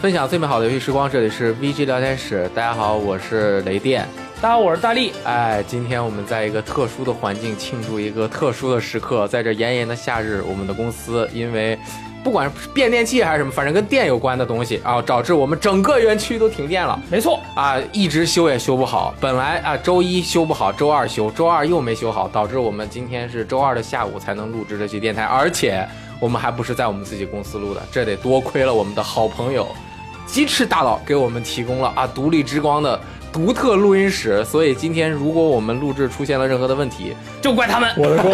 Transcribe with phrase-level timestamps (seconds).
[0.00, 2.48] 分享最美好的游戏时光，这里是 VG 聊天室。
[2.54, 4.06] 大家好，我是雷电。
[4.40, 5.12] 大家好，我是大力。
[5.24, 11.76] 哎，今天我们在一个特殊的环境庆祝一个特殊的时刻，在这炎炎的夏日，我们的公司因为
[12.28, 17.00] 不管是变电器还是什么，反正跟电有关的东西啊，导致我们整个园区都停电了。
[17.10, 19.14] 没错，啊，一直修也修不好。
[19.18, 25.88] 本来啊，周一修不好，周二修，周二又没修好，导致我们今天是周二的下午才能录制这期电台，而且
[26.20, 29.66] 我们还不是在我们自己公司录的，这得多亏了我们的好朋友
[30.26, 33.00] 鸡翅大佬给我们提供了啊独立之光的
[33.32, 37.90] 独特录音室，所以今天如果我们录制出现了任何的问题，就怪他们。
[37.96, 38.30] 我的锅，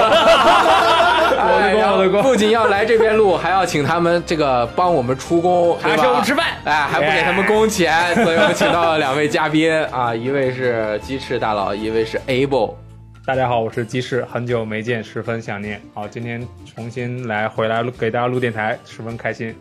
[1.44, 2.22] 我的锅，我的工。
[2.22, 12.74] 不仅要来这边录，还要请他们这个帮我们出工， 还要请我们吃饭，哎，还不给他们工钱，所以我们请到了两位嘉宾啊，一位是鸡翅大佬，一位是 Able。
[13.26, 15.80] 大家好，我是鸡翅，很久没见，十分想念。
[15.94, 19.54] 好，今天重新来回来录给大家录电台，十分开心。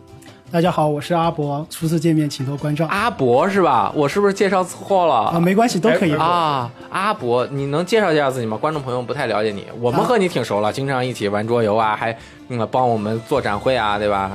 [0.54, 2.86] 大家好，我是阿博，初次见面，请多关照。
[2.86, 3.90] 阿博是吧？
[3.92, 5.40] 我是不是介绍错了啊？
[5.40, 6.70] 没关系，都可以啊。
[6.90, 8.56] 阿博，你能介绍介绍自己吗？
[8.56, 12.16] 观众朋友不太了解你，我们和你挺熟了，经常一起玩桌游啊，还
[12.50, 14.30] 嗯帮我们做展会啊，对吧？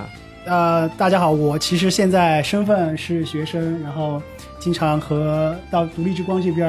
[0.46, 4.22] 呃，大家好，我其实现在身份是学生，然后
[4.60, 6.68] 经常和到独立之光这边，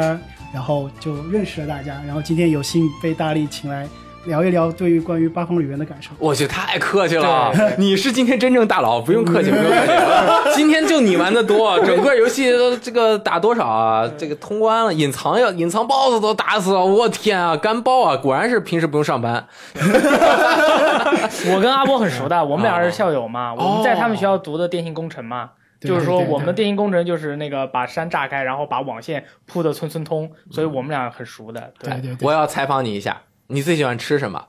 [0.54, 3.88] 然后就认识了大家，然后今天有幸被大力请来。
[4.26, 6.10] 聊一聊对于关于八方旅人的感受。
[6.18, 7.50] 我去，太客气了！
[7.78, 9.92] 你是今天真正大佬，不用客气，不用客气。
[10.54, 14.10] 今天就你玩的多， 整个游戏都这个打多少啊？
[14.18, 18.16] 这个通关了，隐藏要隐藏 BOSS 都打死了，我天啊，干爆啊！
[18.16, 19.46] 果然是平时不用上班。
[21.52, 31.72] 我跟阿波很熟的，我们俩是校友嘛，我们在他们学校读的电信工程嘛，就是说我们的电信工程就是那个把山炸开，然后把网线铺的村村通，所以我们俩很熟的。
[31.82, 33.22] 对对，我要采访你一下。
[33.50, 34.42] 你最喜欢吃什么？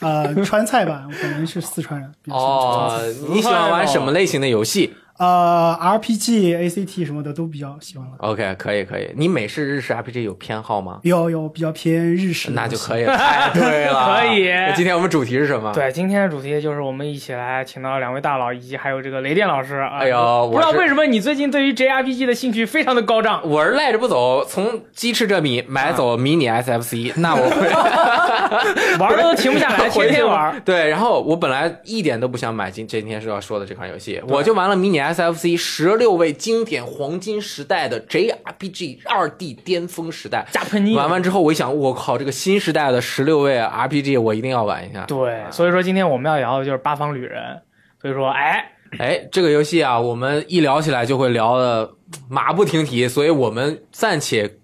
[0.00, 2.12] 呃，川菜吧，我本人是四川人。
[2.28, 4.94] 哦，你喜欢玩什么类型的游戏？
[5.18, 8.14] 呃，RPG、ACT 什么的都比较喜欢了。
[8.18, 9.10] OK，可以可以。
[9.16, 11.00] 你美式、日式 RPG 有偏好吗？
[11.02, 12.52] 有有，比较偏日式。
[12.52, 13.16] 那就可以了。
[13.16, 14.48] 太对了， 可以。
[14.76, 15.72] 今天我们主题是什么？
[15.74, 19.80] 对，今天的主题就是我们一起来请到两位大佬，以及还有这个雷电老师。
[19.80, 23.40] 哎呦，不知道为什么你最近对于 JRPG 的兴趣非常的高涨。
[23.44, 27.66] 我是赖着不走，从鸡翅这米买走迷你 SFC，那我会
[28.98, 30.60] 玩的都停不下来， 天天玩。
[30.64, 40.46] 对，然后我本来一点都不想买今今天是要说的这款游戏，我就玩了迷你 SFC 十六位经典黄金时代的 JRPG 二 D 巅峰时代。
[40.50, 45.04] 加喷你玩完之后，我一想，我靠，这个新时代的十六位 RPG 我一定要玩一下。
[45.06, 47.60] 对，所以说今天我们要聊的就是八方旅人。
[48.00, 51.90] 所以说，哎哎，这个游戏啊，我们一聊起来就会聊的
[52.28, 54.58] 马不停蹄，所以我们暂且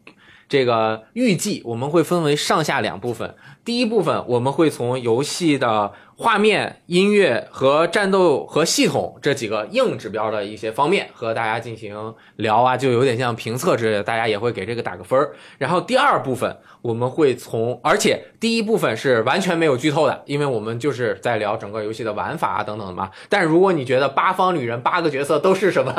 [0.49, 3.35] 这个预计我们会分为上下两部分。
[3.65, 15.33] 第一部分我们会从游戏的画面、音乐和战斗和系统这几个硬指标的一些方面和大家进行聊啊，就有点像评测之类的，大家也会给这个打个分儿。
[15.59, 23.11] 然后第二部分我们会从，而且第一部分是完全没有剧透的，因为我们就是在聊整个游戏的玩法啊等等的嘛。
[23.29, 25.93] 但是如果你觉得八方旅人八个角色都是什么，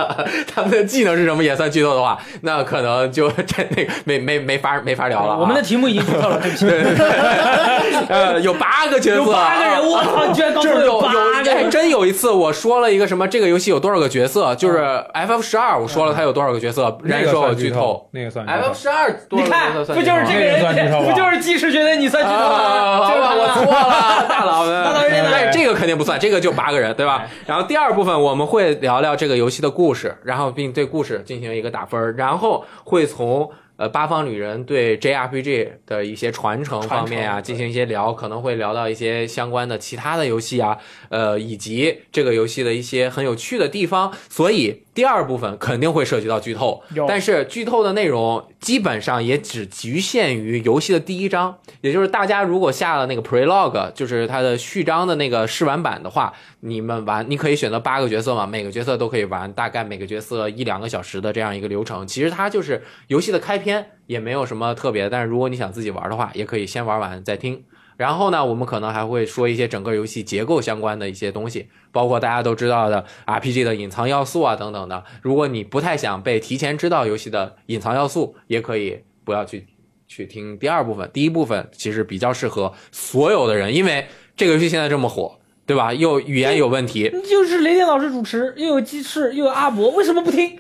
[0.47, 5.37] 他们的技能是什么也算剧透的话，那可能就真那个没没没法没法聊了。
[5.37, 6.65] 我们的题目已经剧透了，对不起。
[8.07, 10.25] 呃，有八个角色， 有八个人，我操！
[10.27, 11.53] 你居然告诉我有八个！
[11.53, 14.53] 还真有一次我说了一个什么，这个游戏有多少个角色？
[14.55, 14.77] 就是
[15.13, 21.03] FF 十二，我说了它有多少个角色，人家说我剧透，那个算 FF 十二，你看，不就是这个人？
[21.05, 22.97] 不就是技师觉得你算剧透吗？
[23.05, 24.83] 好吧，我错了， 大佬们。
[24.83, 27.23] 大佬这个肯定不算，这个就八个人，对吧？
[27.45, 33.49] 然后第二部分我们会聊聊这个游戏的故事，然后并对故事进行一个打分，然后会从。
[33.77, 40.77] 呃，八方旅人对 JRPG 的一些传承方面啊，进行一些聊，可能会聊到一些相关的其他的游戏啊，
[41.09, 44.13] 呃，以及这个游戏的一些很有趣的地方。
[44.29, 62.07] 所以第二部分肯定会涉及到剧透，但是剧透的内容基本上也只局限于游戏的第一章，也就是大家如果下了那个 Prelog，就是它的序章的那个试玩版的话，你们玩你可以选择八个角色嘛，每个角色都可以玩，大概每个角色一两个小时的这样一个流程。
[62.07, 63.55] 其实它就是游戏的开。
[63.65, 67.63] 篇也没有什么特别，但是如果你想自己玩的话，也可以先玩完再听。
[67.97, 75.03] 然后呢，我们可能还会说一些整个游戏结构相关的一些东西，包括大家都知道的 RPG 的隐藏要素啊等等的。
[75.21, 79.65] 如果你不太想被提前知道游戏的隐藏要素，也可以不要去
[80.07, 81.09] 去听第二部分。
[81.13, 84.05] 第一部分其实比较适合所有的人，因为
[84.35, 85.39] 这个游戏现在这么火。
[85.65, 85.91] 对吧？
[85.93, 90.57] 又语言有问题， 就是雷电老师主持，又有鸡翅，又有阿伯，为什么不听？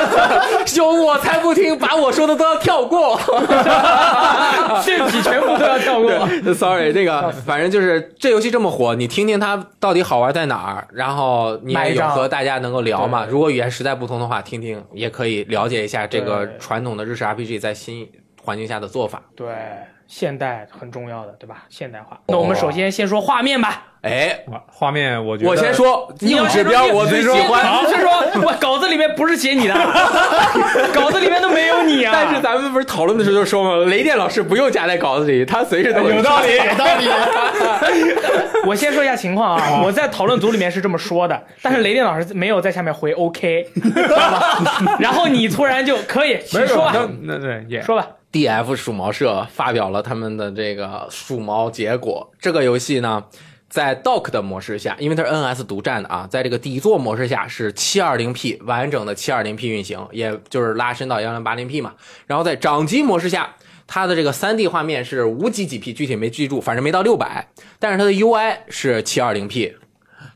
[0.66, 3.18] 就我才不听，把我说的都要跳过。
[5.10, 6.10] 题全部都要跳过。
[6.54, 13.24] Sorry，这个反正就是这游戏这么火，你听听它到底好玩在哪儿，然后你也有和大家能够聊嘛。
[13.24, 18.08] 对如果语言实在不通的话，听听也可以了解一下这个对传统的日式 RPG 在新
[18.42, 19.22] 环境下的做法。
[19.36, 19.46] 对，
[20.10, 21.62] 现代很重要的，对吧？
[21.68, 22.18] 现代化。
[22.26, 23.84] 那我们首先先说画面吧。
[24.02, 27.62] 哎，哇画面我觉得我先说硬指标，我最喜欢。
[27.86, 28.10] 是说
[28.42, 29.74] 我稿子里面不是写你的，
[30.92, 32.10] 稿子里面都没有你啊。
[32.12, 37.06] 但是咱们不是讨论的时候就说嘛，雷电老师不用夹在稿子里，他随时都有道理，有道理。
[38.66, 43.68] 我先说一下情况啊，我在讨论组里面是这么说的，但是雷电老师没有在下面回 OK？
[44.98, 46.92] 然后你突然就可以，请没有说吧，
[47.22, 48.06] 那那对也说吧。
[48.32, 52.32] DF 鼠毛社发表了他们的这个鼠毛结果。
[52.40, 53.24] 这个游戏呢，
[53.68, 61.94] 在 Dock 的模式下，因为它是 NS 独占的啊，在这个底座模式下是 720P 完整的 720P 运行，也就是拉伸到 1080P 嘛。
[62.26, 63.56] 然后在掌机模式下，
[63.86, 67.44] 它的这个 3D 画面是无几几 P，具体没记住，反正没到600，
[67.80, 69.74] 但是它的 UI 是 720P，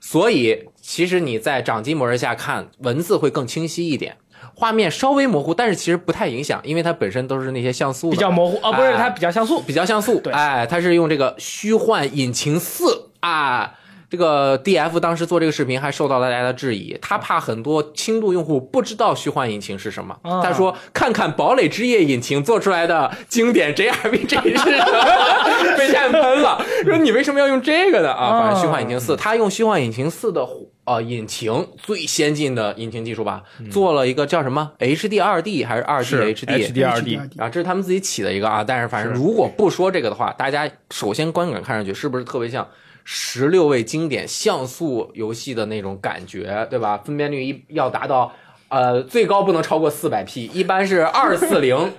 [0.01, 4.17] 所以其实你在掌机模式下看文字会更清晰一点。
[4.55, 13.75] 画面稍微模糊，但是其实不太影响，因为它本身都是那些像素的比较模糊啊，不是哎它比较像素，比较像素，对哎，它是用这个虚幻引擎四啊。
[14.11, 20.17] 这个 DF 当时做这个视频还受到了大家的质疑，他怕很多轻度用户不知道虚幻引擎是什么。
[20.23, 28.13] 啊他说：“看看堡垒之夜引擎做出来的经典 JRPG 是什么？” 被战喷了，说你为什么要用这个呢？
[28.13, 30.47] 啊，啊反正虚幻引擎四，他用虚幻引擎四的
[30.85, 42.69] 呃引擎最先进的引擎技术吧，做了一个叫什么 HD 二 D 还是二 D 是 HD HD 二 D，啊，这是他们自己起的一个啊，但是反正如果不说这个的话，大家首先观感看上去是不是特别像
[43.05, 46.99] 十六位经典像素游戏的那种感觉，对吧？
[46.99, 48.33] 分辨率一要达到
[48.69, 51.93] 呃最高不能超过四百 P，一般是二四零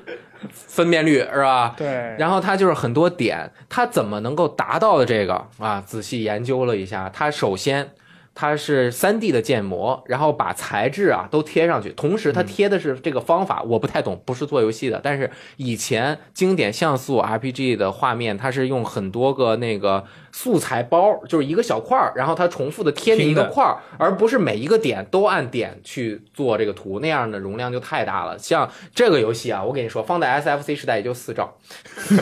[0.50, 1.74] 分辨率是吧？
[1.78, 1.88] 对，
[2.20, 5.82] 然后它就是很多点，它怎么能够达到的这个啊？
[5.86, 7.90] 仔细研究了一下，它首先
[8.36, 20.04] 它是3 D 的建模，然后把材质啊都贴上去，同时它贴的是这个方法，我不太懂，不是做游戏的，但是以前经典像素 RPG 的画面，它是用很多个那个
[20.38, 28.38] 素材包，就是一个小块儿，然后它重复的贴进一个块儿，而不是每一个点都按点去做这个图，那样的容量就太大了。
[28.38, 31.56] 像这个游戏啊，我跟你说，放在 SFC 时代也就四兆。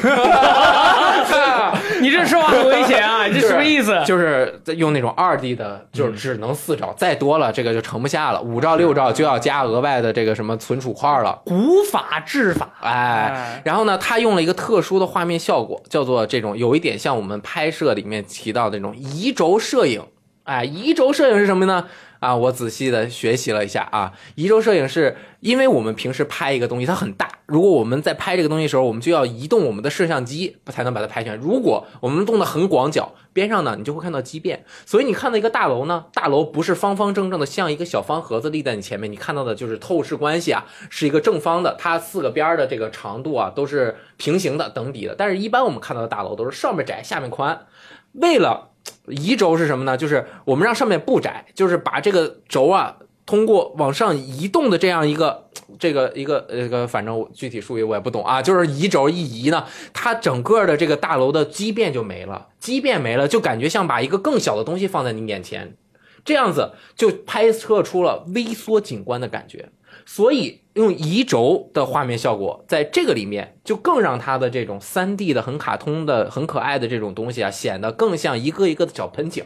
[2.01, 3.25] 你这说话很危险啊！
[3.25, 4.00] 你这什么意思？
[4.06, 11.42] 就是用那种二 D 的，就是只能四兆，再多了这个就盛不下了，五兆六兆就要加额外的这个什么存储块了。
[11.45, 20.04] 古法制法，哎哎，然后呢，他用了一个特殊的画面效果，叫做这种有一点像我们拍摄里面提到的那种移轴摄影。
[20.44, 21.88] 哎，移轴摄影是什么呢？
[22.20, 31.38] 啊，我仔细的学习了一下啊，移轴摄影是因为我们平时拍一个东西它很大，如果我们在拍这个东西的时候，我们就要移动我们的摄像机才能把它拍全。
[31.38, 34.66] 如果我们动的很广角，边上呢你就会看到畸变。
[34.86, 45.16] 所以你看到一个大楼呢，大楼不是方方正正的像一个小方盒子立在你前面，你看到的就是透视关系啊，是一个正方的，它四个边的这个长度啊都是平行的等底的。
[45.18, 47.66] 但是一般我们看到的大楼都是上面窄下面宽，
[48.13, 48.71] 为了
[49.07, 49.98] 移轴是什么呢？
[49.98, 55.50] 就是我们让上面不窄，就是把这个轴啊，通过往上移动的这样一个
[55.80, 65.75] 这个一个呃这个，反正具体术语我也不懂啊，就是移轴一移呢，它整个的这个大楼的畸变就没了，畸变没了，就感觉像把一个更小的东西放在你眼前，
[66.24, 69.70] 这样子就拍摄出了微缩景观的感觉。
[70.05, 79.44] 所以用移轴的画面效果，在这个里面就更让它的这种三 D 的很卡通的、很可爱的这种东西啊，显得更像一个一个的小盆景。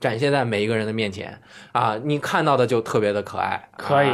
[0.00, 1.38] 展现在每一个人的面前
[1.72, 3.68] 啊，你看到的就特别的可爱。
[3.76, 4.08] 可以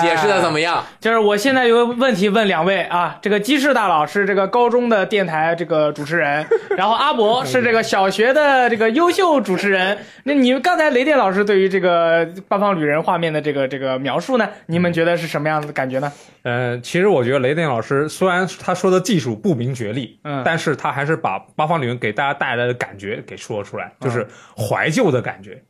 [0.00, 0.82] 解释的怎么样？
[1.00, 9.98] 就是我现在有个问题问两位啊，这个鸡翅大佬是这个高中的电台这个主持人，然后阿伯是这个小学的这个优秀主持人。
[10.24, 16.12] 那你们刚才雷电老师对于这个八方旅人画面的这个这个描述呢，你们觉得是什么样的感觉呢？
[16.42, 24.26] 呃，其实我觉得雷电老师虽然他说的技术不明觉厉，嗯但是他还是把八方旅人给大家带来的感觉给说了出来，就是
[24.56, 25.60] 怀旧的感觉，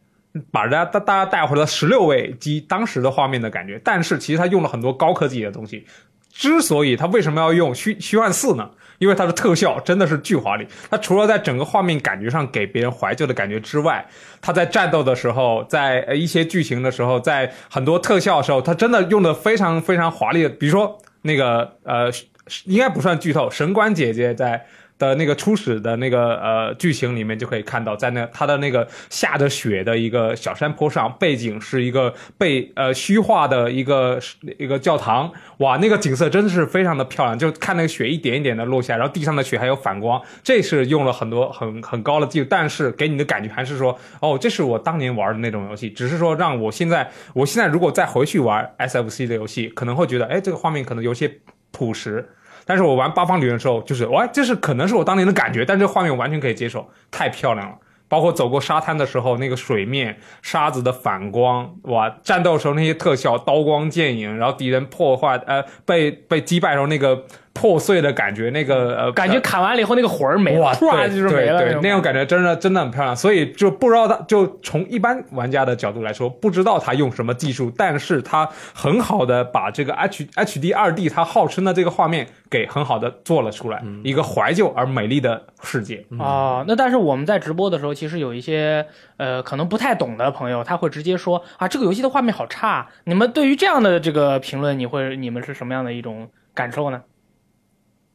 [0.51, 3.81] 把大家大家带回了十六位机当时的画面的感觉。
[3.83, 5.87] 但是其实他用了很多高科技的东西。
[6.31, 8.69] 之所以他为什么要用虚虚幻四呢？
[8.99, 10.67] 因为它的特效真的是巨华丽。
[10.89, 14.05] 它除了在整个画面感觉上给别人怀旧的感觉之外，
[14.41, 20.49] 它在战斗的时候，在一些剧情的时候，在很多特效的时候，它真的用的非常非常华丽的。
[20.49, 22.11] 比如说那个呃，
[22.65, 24.65] 应该不算剧透，神官姐姐在
[24.99, 34.21] 的那个初始的那个呃剧情里面就可以看到，在那它的那个下着雪的一个小山坡上，背景是一个被呃虚化的一个
[34.59, 51.41] 一个教堂，哇，那个景色真的是非常的漂亮，就看那个雪一点一点的落下，然后地上的雪还有反光，这是用了很多很很高的技术，但是给你的感觉还是说，哦，这是我当年玩的那种游戏，只是说让我现在我现在如果再回去玩 SFC 的游戏，可能会觉得，哎，这个画面可能有些
[51.73, 52.29] 朴实。
[52.65, 57.77] 但是我玩八方旅人的时候，就是哇，这是可能是我当年的感觉，但这画面完全可以接受，太漂亮了。
[58.07, 67.25] 包括走过沙滩的时候，那个水面沙子的反光，哇，战斗时候那些特效，刀光剑影，然后敌人破坏，呃，被被击败时候那个
[67.55, 73.15] 破碎的感觉，那个呃，感觉砍完了以后那个魂儿没了，哇，突然就是没了对对那种感觉真的真的很漂亮。
[73.17, 86.05] 所以就不知道他，就从一般玩家的角度来说，不知道他用什么技术，但是他很好的把这个 H H D 二 D 它号称的这个画面给很好的做了出来，一个怀旧而美丽的世界。
[86.19, 88.85] 啊，那但是我们在直播的时候，其实有一些
[89.17, 92.89] 呃可能不太懂的朋友，他会直接说啊，这个游戏的画面好差。
[93.05, 97.01] 你们对于这样的这个评论，你会你们是什么样的一种感受呢？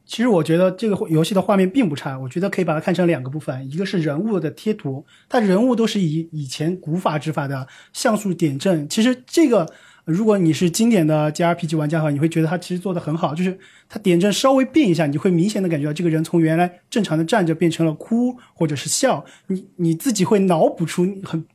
[0.10, 8.90] 其实我觉得这个游戏的画面并不差，我觉得可以把它看成两个部分，一个是人物的贴图，它人物都是以以前古法执法的像素点阵。
[8.90, 9.72] 其实这个
[10.06, 13.56] 如果你是经典的 JRPG 玩家的话，你会觉得它其实做的很好，就是
[13.88, 21.46] 它点阵稍微变一下，你会明显的感觉到这个人从原来正常的站着变成了哭或者是笑，你你自己会脑补出很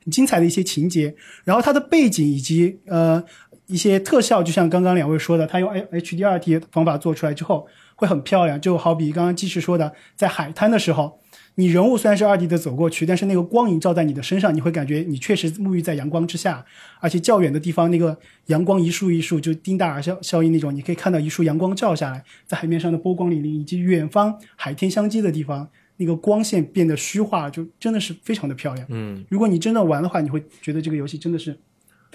[0.00, 3.22] 很精彩的一些情节，然后它的背景以及呃
[3.66, 11.18] 一些特效，就像刚刚两位说的，它用 HDR T 方法做出来之后会很漂亮，就好比刚刚技师说的，在海滩的时候，
[11.56, 16.64] 你人物虽然是二 D 的走过去，但是那个光影照在你的身上，你会感觉你确实沐浴在阳光之下，
[17.00, 25.68] 而且较远的地方那个阳光一束一束就丁达尔效效应那种，你可以看到一束阳光照下来，在海面上的波光粼粼，以及远方海天相接的地方。
[26.00, 28.86] 那个光线变得虚化，就真的是非常的漂亮。
[28.88, 31.58] 嗯，如果你真的玩的话，你会觉得这个游戏真的是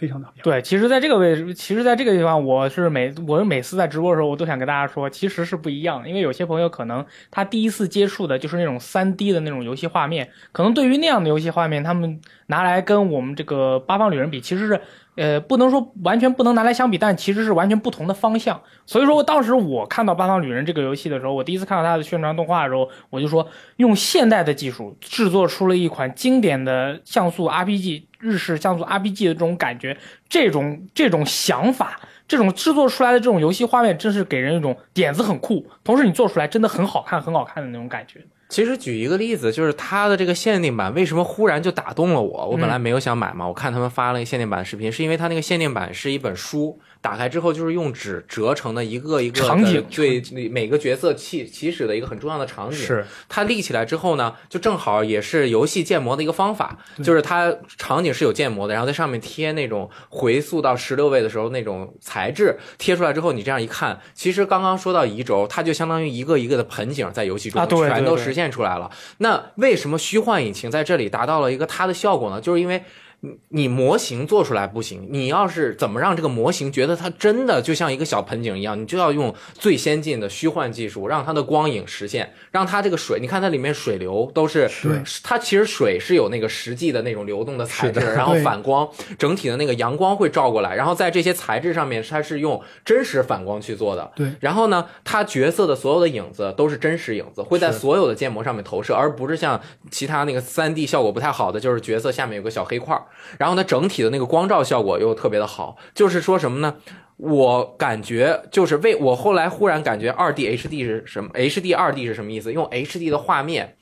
[0.04, 0.44] 非常的漂亮。
[0.44, 6.10] 对，其实在这个位置，其实在这个地方，我是每我每次在直播的时候，我都想跟大家说，其实是不一样的。
[6.10, 14.82] 因为有些朋友可能他第一次接触的就是那种三 D 的那种游戏画面，可能对于那样的游戏画面，他们拿来跟我们这个八方旅人比，其实是
[15.16, 18.62] 呃不能说完全不能拿来相比，但其实是完全不同的方向。
[18.86, 28.04] 所以说，当时我看到八方旅人这个游戏的时候，我第一次看到它的宣传动画的时候，我就说用现代的技术制作出了一款经典的像素 RPG。
[28.24, 29.96] 日式像素 RPG 的这种感觉，
[30.30, 38.22] 这种这种想法，这种制作出来的这种游戏画面，真是给人一种点子很酷，同时你做出来真的很好看，很好看的那种感觉。
[38.50, 42.48] 其实举一个例子，就是它的这个限定版为什么忽然就打动了我？
[42.48, 52.78] 我本来没有想买嘛，我看他们发了一个限定版视频，是因为它那个限定版是一本书，打开之后就是用纸折成的一个一个场景对每个角色起起始的一个很重要的场景。
[52.78, 68.90] 是它立起来之后呢，就正好也是游戏建模的一个方法，就是它场景是有建模的，然后在上面贴那种回溯到十六位的时候那种材质，贴出来之后，你这样一看，其实刚刚说到移轴，它就相当于一个一个的盆景在游戏中全都实现出来了。
[69.18, 72.40] 那为什么虚幻引擎在这里达到了一个它的效果呢？
[72.40, 72.82] 就是因为。
[73.26, 88.86] 你你模型做出来不行，你要是怎么让这个模型觉得它真的就像一个小盆景一样，你就要用最先进的虚幻技术，让它的光影实现，让它这个水，你看它里面水流都是，对它其实水是有那个实际的那种流动的材质，然后反光，
[89.18, 94.12] 整体的那个阳光会照过来，然后在这些材质上面，它是用真实反光去做的。
[94.18, 103.04] 对然后呢，它角色的所有的影子都是真实影子，会在所有的建模上面投射，而不是像其他那个三 D 效果不太好的，就是角色下面有个小黑块儿。
[103.38, 106.76] 然后呢，整体的那个光照效果又特别的好，就是说什么呢？
[107.18, 112.52] 我感觉就是为我后来忽然感觉二 D HD 是什么？HD 二 D 是什么意思？
[112.52, 113.78] 用 HD 的画面。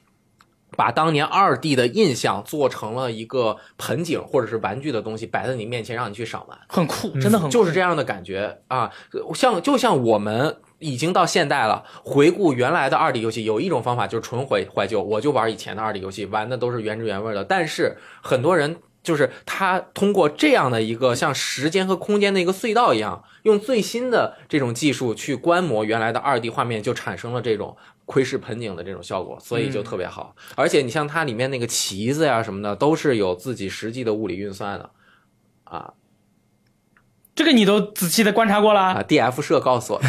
[0.78, 6.58] 把当年二 D 的印象做成了一个盆景或者是玩具的东西摆在你面前，让你去赏玩。
[6.70, 7.50] 很酷，真的很酷。
[7.50, 8.90] 就是这样的感觉啊，
[9.36, 17.44] 像就像我们已经到现代了，回顾原来的二 D 游戏，有一种方法就是纯怀怀旧，我就玩以前的二 D 游戏，玩的都是原汁原味的。
[17.44, 27.78] 但是很多人就是他通过这样的一个像时间和空间的一个隧道一样，用最新的这种技术去观摩原来的二 D 画面，就产生了这种。
[28.08, 30.36] 窥视盆景的这种效果，所以就特别好。
[30.56, 34.90] 而且你像它里面那个旗子呀什么的，都是有自己实际的物理运算的，
[35.64, 35.94] 啊，
[37.42, 38.80] 这个你都仔细的观察过了。
[38.80, 40.08] 啊，DF 社告诉我的，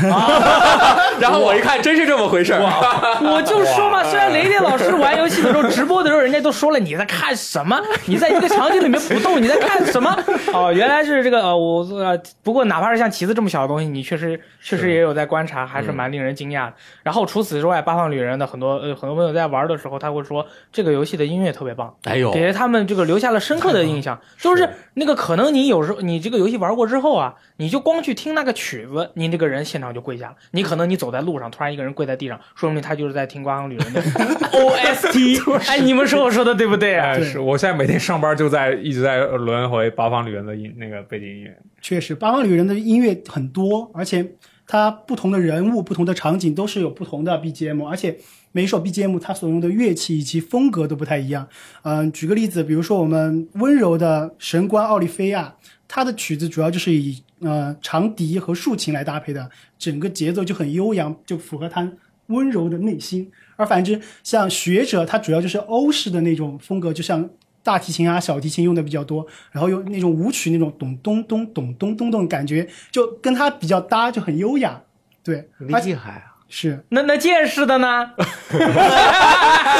[1.18, 2.60] 然后我一看，真是这么回事儿。
[2.60, 10.14] 我就说嘛，虽然雷电老师玩游戏的时候直播的时候，人家都说了你在看什么，你在一个场景里面不动，你在看什么？
[10.52, 16.74] 哦，原来是这个呃，我呃，不过哪怕是像旗子这么小的东西，你确实确实也有在观察，还是蛮令人惊讶的。
[17.02, 24.20] 然后除此之外，八方旅人的很多呃很多朋友在玩的时候，他会说这个游戏的音乐特别棒，哎呦，给他们这个留下了深刻的印象。
[24.38, 27.21] 就是那个可能你有时候你这个游戏玩过之后啊，
[27.56, 30.36] 你就光去听那个曲子，你这个人现场就跪下了。
[30.52, 34.02] 你可能你走在路上，突然一个人跪在地上，说明他就是在听《八方旅人 》的
[34.48, 35.70] OST。
[35.70, 37.08] 哎，你们说我说的对不对啊？
[37.08, 41.56] 哎，是我现在每天上班就在一直在轮回八方旅人的音那个背景音乐。
[41.80, 44.34] 确实，八方旅人的音乐很多，而且
[44.66, 48.16] 它不同的人物、不同的场景都是有不同的 BGM，而且
[48.52, 51.48] 每一首 BGM 它所用的乐器以及风格都不太一样。
[51.82, 55.54] 嗯、举个例子，比如说我们温柔的神官奥利菲亚，
[55.94, 61.86] 它的曲子主要就是以呃长笛和竖琴来搭配的，整个节奏就很悠扬，就符合他
[62.28, 63.30] 温柔的内心。
[63.56, 67.28] 而反之，像学者，他主要就是欧式的那种风格，就像
[67.62, 74.82] 大提琴啊、小提琴用的比较多，然后用那种舞曲那种咚咚咚咚咚咚咚感觉，就跟它比较搭，就很优雅。
[75.22, 76.24] 对，厉害！
[76.54, 78.10] 是那那剑士的呢？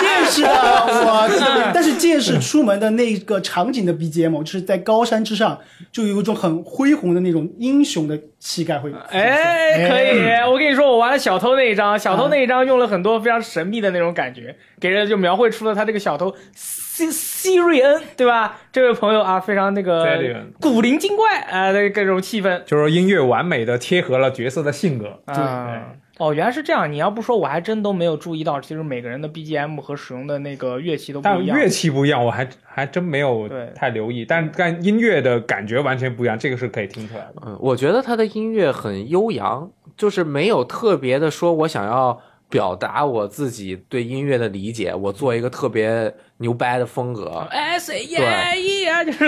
[0.00, 1.71] 剑士的，我天！
[1.75, 5.59] 但是剑士出门的那个场景的 BGM，就是在高山之上，
[5.93, 8.91] 就有一种很恢宏的那种英雄的气概会。
[9.11, 10.50] 哎，可以！
[10.50, 18.59] 我跟你说，我玩了小偷那一张，小偷那一张用了很多非常神秘的那种感觉，给人就描绘出了他这个小偷西西瑞恩，对吧？
[18.73, 20.07] 这位朋友啊，非常那个
[20.59, 25.21] 古灵精怪啊的各种气氛就是音乐完美的贴合了角色的性格。
[25.26, 25.83] 啊。
[26.23, 26.91] 哦，原来是这样！
[26.93, 31.47] 你要不说，我还真都没有注意到，其实每个人的 BGM 和使用的那个乐器都不一样。
[31.49, 34.25] 但乐器不一样，我还还真没有对太留意。
[34.25, 37.43] 但但音乐的感觉完全不一样，这个是可以听出来的。
[37.45, 42.17] 嗯，我觉得他的音乐很悠扬，就是没有特别的说我想要
[42.53, 47.47] 表达我自己对音乐的理解，我做一个特别牛掰的风格。
[47.51, 48.19] S A 耶
[48.61, 49.25] 耶啊，就是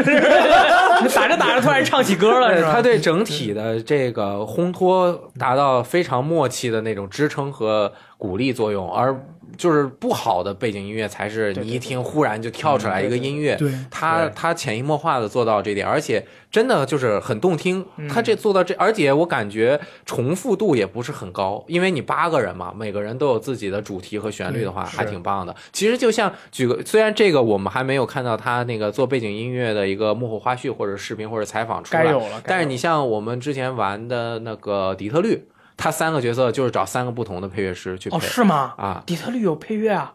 [1.16, 2.74] 打着打着突然唱起歌了，是吧？
[2.74, 9.18] 他对整体的这个烘托达到非常默契的那种支撑和鼓励作用，而
[9.56, 17.84] 就是不好的背景音乐才是你一听忽然就跳出来一个音乐，对他他潜移默化的做到这点，而且真的就是很动听。
[17.96, 25.54] 嗯他这做到这，而且我感觉重复度也不是很高，因为你八个人嘛，每个人都有自己的主题和旋律的话，还挺棒的。
[25.72, 32.42] 其实就像举个，虽然这个我们还没有看到他那个做背景音乐的一个幕后花絮或者视频或者采访出来，该有了。
[32.44, 35.44] 但是你像我们之前玩的那个底特律，
[35.76, 38.74] 他三个角色就是找三个不同的配乐师去配哦，是吗？
[38.78, 39.02] 啊。
[39.06, 40.14] 底特律有配乐啊。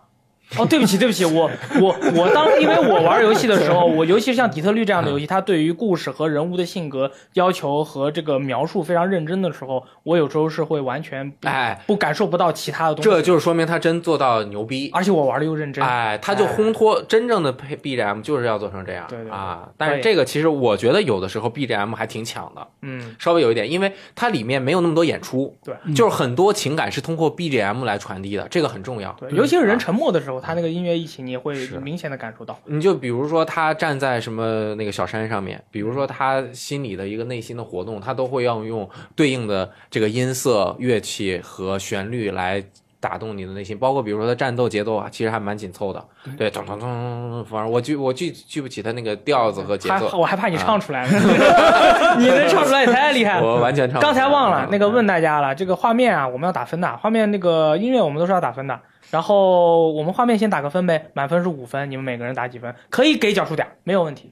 [0.58, 13.10] 哦，对不起，对不起，我我我当因为我玩游戏的时候，我尤其是像底特律这样的游戏，它对于故事和人物的性格要求和这个描述非常认真的时候，我有时候是会完全不哎，不感受不到其他的东西。
[13.10, 14.90] 这就是说明他真做到牛逼。
[14.94, 15.86] 而且我玩的又认真。
[15.86, 19.70] 哎，他就烘托真正的配 BGM 就是要做成这样，对对对啊。
[19.78, 29.16] 但是这个其实我觉得有的时候 BGM 还挺强的，嗯，稍微有一点，因为它里面没有那么多演出，对，就是很多情感是通过 BGM 来传递的，这个很重要。
[29.20, 32.58] 对，尤其是人啊沉默的时候，他那个音乐一起，你也会是明显的感受到。
[32.66, 42.64] 你就比如说他站在什么那个小山上面，比如说他心里的一个内心的活动，他都会要用对应的这个音色、乐器和旋律来
[43.00, 43.78] 打动你的内心。
[43.78, 46.06] 包括比如说他战斗节奏啊，其实还蛮紧凑的，
[46.38, 51.18] 对，咚咚咚，反正我记我记记不起他那个调子和节奏，我还怕你唱出来呢
[52.20, 53.46] 你能唱出来也太厉害了。
[53.46, 54.02] 我完全唱。
[54.02, 58.78] 刚才忘了嗯那个问大家了，这个画面啊，我们要打分的，画面那个音乐我们都是要打分的。
[59.12, 62.74] 然后我们画面先打个分呗，满分是五分，你们每个人打几分？
[62.90, 64.32] 可以给脚数点，没有问题。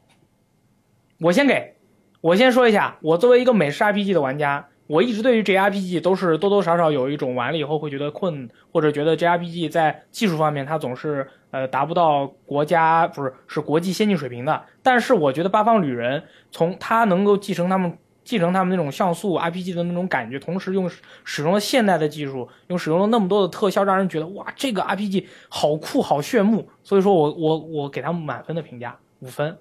[1.20, 1.76] 我先给，
[2.22, 14.64] 我先说一下，我作为一个美式 RPG 的玩家，我一直对于 JRPG 都是多多少少有一种玩了以后会觉得困，或者觉得 JRPG 在技术方面它总是呃达不到国家不是是国际先进水平的。
[14.84, 20.92] 但是我觉得八方旅人从它能够继承他们继承他们那种像素 RPG 的那种感觉，同时用
[21.24, 26.68] 使用了现代的技术，用使用了那么多的特效，让人觉得哇，这个 RPG 好酷好炫目。
[26.84, 29.58] 所以说我我我给他们满分的评价五分。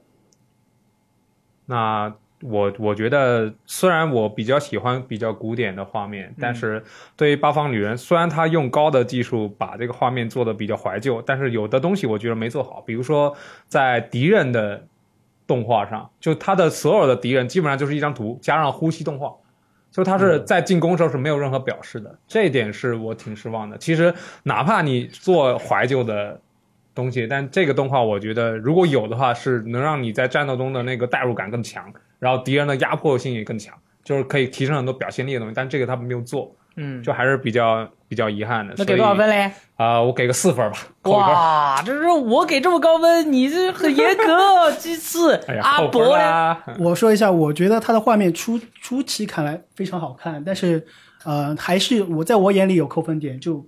[1.66, 6.82] 那我我觉得，虽然我比较喜欢比较古典的画面，但是
[7.16, 13.34] 对于八方旅人，虽然他用高的技术把这个画面做的比较怀旧，但是有的东西我觉得没做好，比如说
[13.68, 14.86] 在敌人的
[15.46, 19.32] 动画上，就他的所有的敌人基本上就是一张图加上呼吸动画。
[19.90, 23.78] 就他是在进攻的时候是没有任何表示的，这一点是我挺失望的。
[23.78, 26.38] 其实哪怕你做怀旧的
[26.94, 33.74] 东西，但这个动画我觉得如果有的话，是能让你在战斗中的那个代入感更强，然后敌人的压迫性也更强。
[34.04, 38.74] 就是可以提升很多表现力的东西，但这个他们没有做，嗯，就还是比较比较遗憾的。
[38.76, 39.50] 那给多少分嘞？
[39.76, 41.20] 啊、我给个四分吧， 扣分。
[41.20, 44.72] 哇，这是我给这么高分，你这很严格。
[44.78, 50.86] 其次，哎，阿伯嘞，我说一下，我觉得它的画面初初期看来非常好看，但是
[51.24, 53.38] 呃，还是我在我眼里有扣分点。
[53.38, 53.66] 就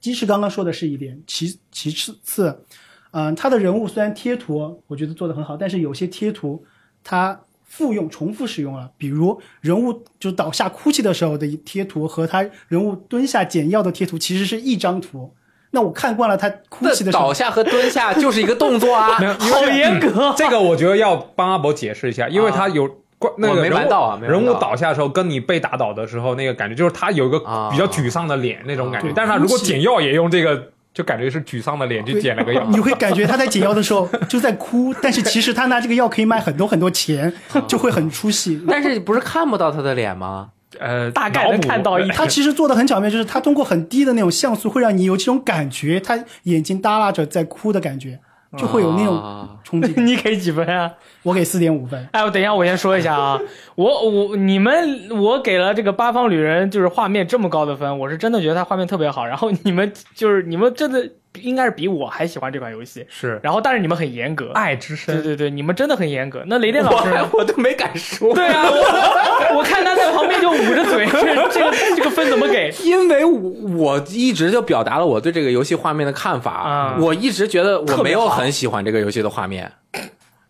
[0.00, 2.64] 鸡翅刚刚说的是一点，其其次次，
[3.12, 6.64] 嗯、他的人物虽然贴图我觉得做的很好，但是有些贴图
[7.02, 7.40] 它
[7.76, 15.34] 复用、重复使用了，比如人物就倒下哭泣的时候的贴图和他人物蹲下捡药的贴图其实是一张图。
[15.72, 20.32] 那我看惯了他哭泣的时候倒，下和蹲下就是一个动作啊 好严格。
[20.36, 22.86] 这个我觉得要帮阿伯解释一下，因为他有
[23.18, 29.12] 关那个人物人物倒下的时候，跟你被打倒的时候那个感觉，就是他有一个啊比较沮丧的脸那种感觉。
[29.16, 32.64] 但是他如果捡药也用这个，就感觉是沮丧的脸就捡了个药。
[32.70, 37.32] 你会感觉他在解药的时候就在哭， 但是其实他拿这个药可以卖很多很多钱，
[37.66, 38.62] 就会很出戏。
[38.68, 40.50] 但是不是看不到他的脸吗？
[40.80, 48.18] 呃，大概能看到一他其实做的很巧妙，就是他通过很低的那种像素，会让你有这种感觉，他眼睛耷拉着在哭的感觉，
[48.56, 50.04] 就会有那种啊冲击感。
[50.06, 50.92] 你给几分啊？
[51.22, 52.06] 我给四点五分。
[52.12, 53.40] 哎，我等一下，我先说一下啊，
[53.76, 59.24] 我我你们我给了这个八方旅人就是画面这么高的分，我是真的觉得它画面特别好。
[59.26, 65.14] 然后你们就是你们真的应该是比我还喜欢这款游戏，是然后但是你们很严格，爱之深。
[65.14, 66.42] 对对对，你们真的很严格。
[66.46, 67.10] 那雷电老师？
[67.32, 72.70] 我我都没敢说，对啊，我我看他在旁边就捂着嘴，这这个这个分怎么给？
[72.82, 76.52] 因为我我一直就表达了我对这个游戏画面的看法。
[76.52, 79.70] 啊我一直觉得我没有很喜欢这个游戏的画面。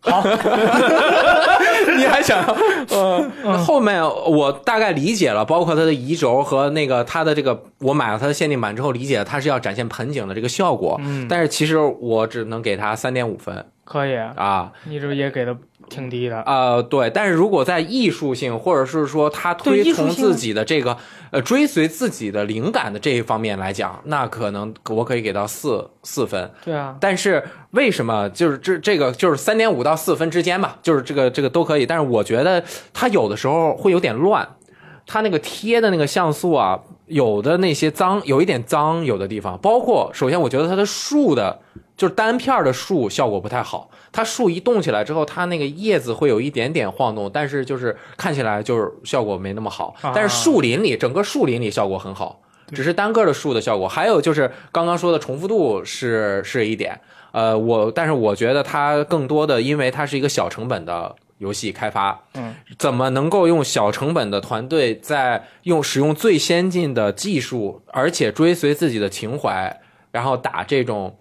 [0.01, 0.21] 好，
[2.91, 10.99] 呃，后面我大概理解了，包括它的移轴和那个它的这个，我买了它的限定版之后，理解了它是要展现盆景的这个效果。
[11.03, 14.73] 嗯但是其实我只能给它三点五分可以，啊。
[14.85, 15.57] 你这也给的
[15.89, 16.41] 挺低的。
[16.43, 20.97] 呃，对，但是如果在艺术性，或者是说他推崇自己的这个
[21.31, 26.51] 呃追随自己的灵感的这一方面来讲，那可能我可以给到四四分。
[26.65, 31.85] 对啊，但是为什么就是这这个就是三点五到四分之间吧，就是这个这个都可以。
[31.85, 34.49] 但是我觉得他有的时候会有点乱，
[35.07, 41.61] 他那个贴的那个像素啊，有的那些脏，有一点脏，有的地方，包括首先我觉得它的树的，
[41.97, 43.91] 就是单片的树效果不太好。
[44.11, 50.13] 它树一动起来之后，它那个叶子会有一点点晃动，但是就是看起来就是效果没那么好啊。
[50.15, 52.41] 但是树林里，整个树林里效果很好。
[52.73, 56.99] 只是单个的树的效果，还有就是刚刚说的重复度是是一点，
[57.31, 71.19] 呃，我但是我觉得它更多的，因为它是一个小成本的游戏开发，嗯，怎么能够用小成本的团队在用使用最先进的技术，而且追随自己的情怀，然后打这种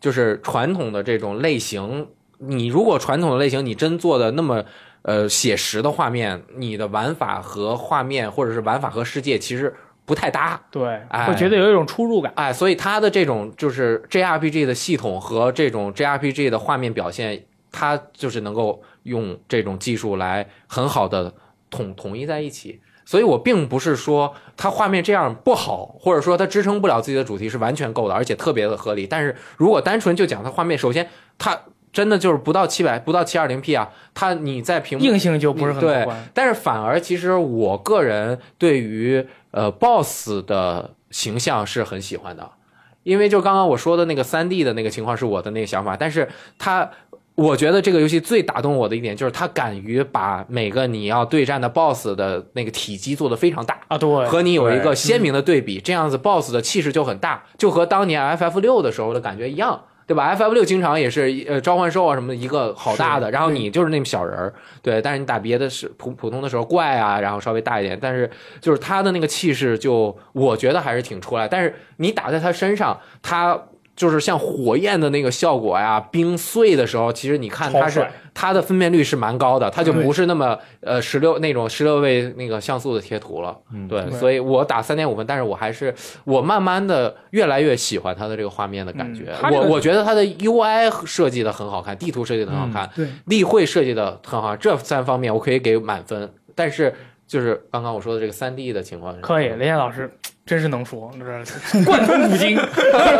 [0.00, 2.08] 就是传统的这种类型。
[2.38, 4.62] 你如果传统的类型你真做的那么
[5.02, 10.60] 呃写实的画面，你的玩法和画面或者是玩法和世界其实不太搭。
[10.70, 12.30] 对，哎会觉得有一种出入感。
[12.36, 17.42] 哎，所以它的这种就是 JRPG 的系统和这种 JRPG 的画面表现，
[17.72, 21.32] 它就是能够用这种技术来很好的
[21.70, 22.80] 统统一在一起。
[23.08, 29.06] 所以我并不是说它画面这样不好，或者说它支撑不了自己的主题是完全够的，而且特别的合理。
[29.06, 31.56] 但是如果单纯就讲它画面，首先它
[31.92, 42.50] 真的就是不到七百，不到七二零 P 啊，它你在屏幕硬性就不是很可对。，但是反而其实我个人对于呃 BOSS 的形象是很喜欢的，
[43.04, 46.90] 因为就刚刚我说的那个三 D 的那个情况是我的那个想法，但是它。
[47.36, 68.30] 我觉得这个游戏最打动我的一点就是它敢于把每个你要对战的 BOSS 的那个体积做得非常大，啊，对，和你有一个鲜明的对比，这样子 BOSS 的气势就很大，就和当年 FF 六的时候的感觉一样，对吧？FF 六经常也是呃召唤兽啊什么的一个好大的，然后你就是那么小人儿，对，但是你打别的是普普通的时候怪啊，然后稍微大一点，但是
[68.62, 73.60] 就是他的那个气势就我觉得还是挺出来，但是你打在他身上，他。
[73.96, 83.56] 就是像火焰的那个效果呀，冰碎的时候，其实你看它是它的分辨率是蛮高的，它就不是那么呃十六那种十六位那个像素的贴图了。
[83.72, 83.88] 嗯。
[83.88, 89.32] 对，所以我打三点五分，但是我还是我慢慢的越来越喜欢它的这个画面的感觉。
[89.50, 96.30] 我我觉得它的 UI 设计的很好看，地图设计的很好看，对，例会设计的很好看，这三方面我可以给满分。
[96.54, 96.94] 但是
[97.26, 100.10] 就是刚刚我说的这个三 D 的情况，可以，雷燕老师
[100.46, 102.56] 真是能说，这 是贯通古今，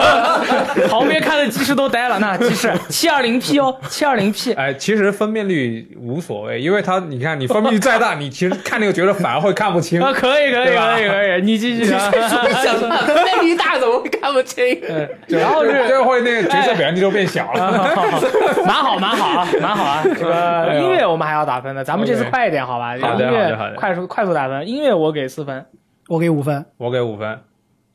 [0.89, 2.19] 旁边看的的技师都呆了。
[2.21, 4.53] 那技师七二零 P 哦，七二零 P。
[4.53, 10.01] 哎，其实分辨率无所谓，因为它你看你分辨率再大，你其实看那个角色反而会看不清。
[10.01, 14.81] 啊，可以可以可以可以，你继续 分辨率大怎么会看不清？
[15.27, 17.73] 然后是就会那个角色表现力都变小了。
[18.65, 20.03] 蛮好，蛮好啊，蛮好啊。
[20.05, 22.95] 这个音乐我们还要打分的，咱们这次快一点，好吧？
[22.97, 24.67] 音乐快速快速打分。
[24.69, 25.65] 音乐我给四分
[26.09, 26.65] 我给五分。
[26.77, 27.41] 我给五分。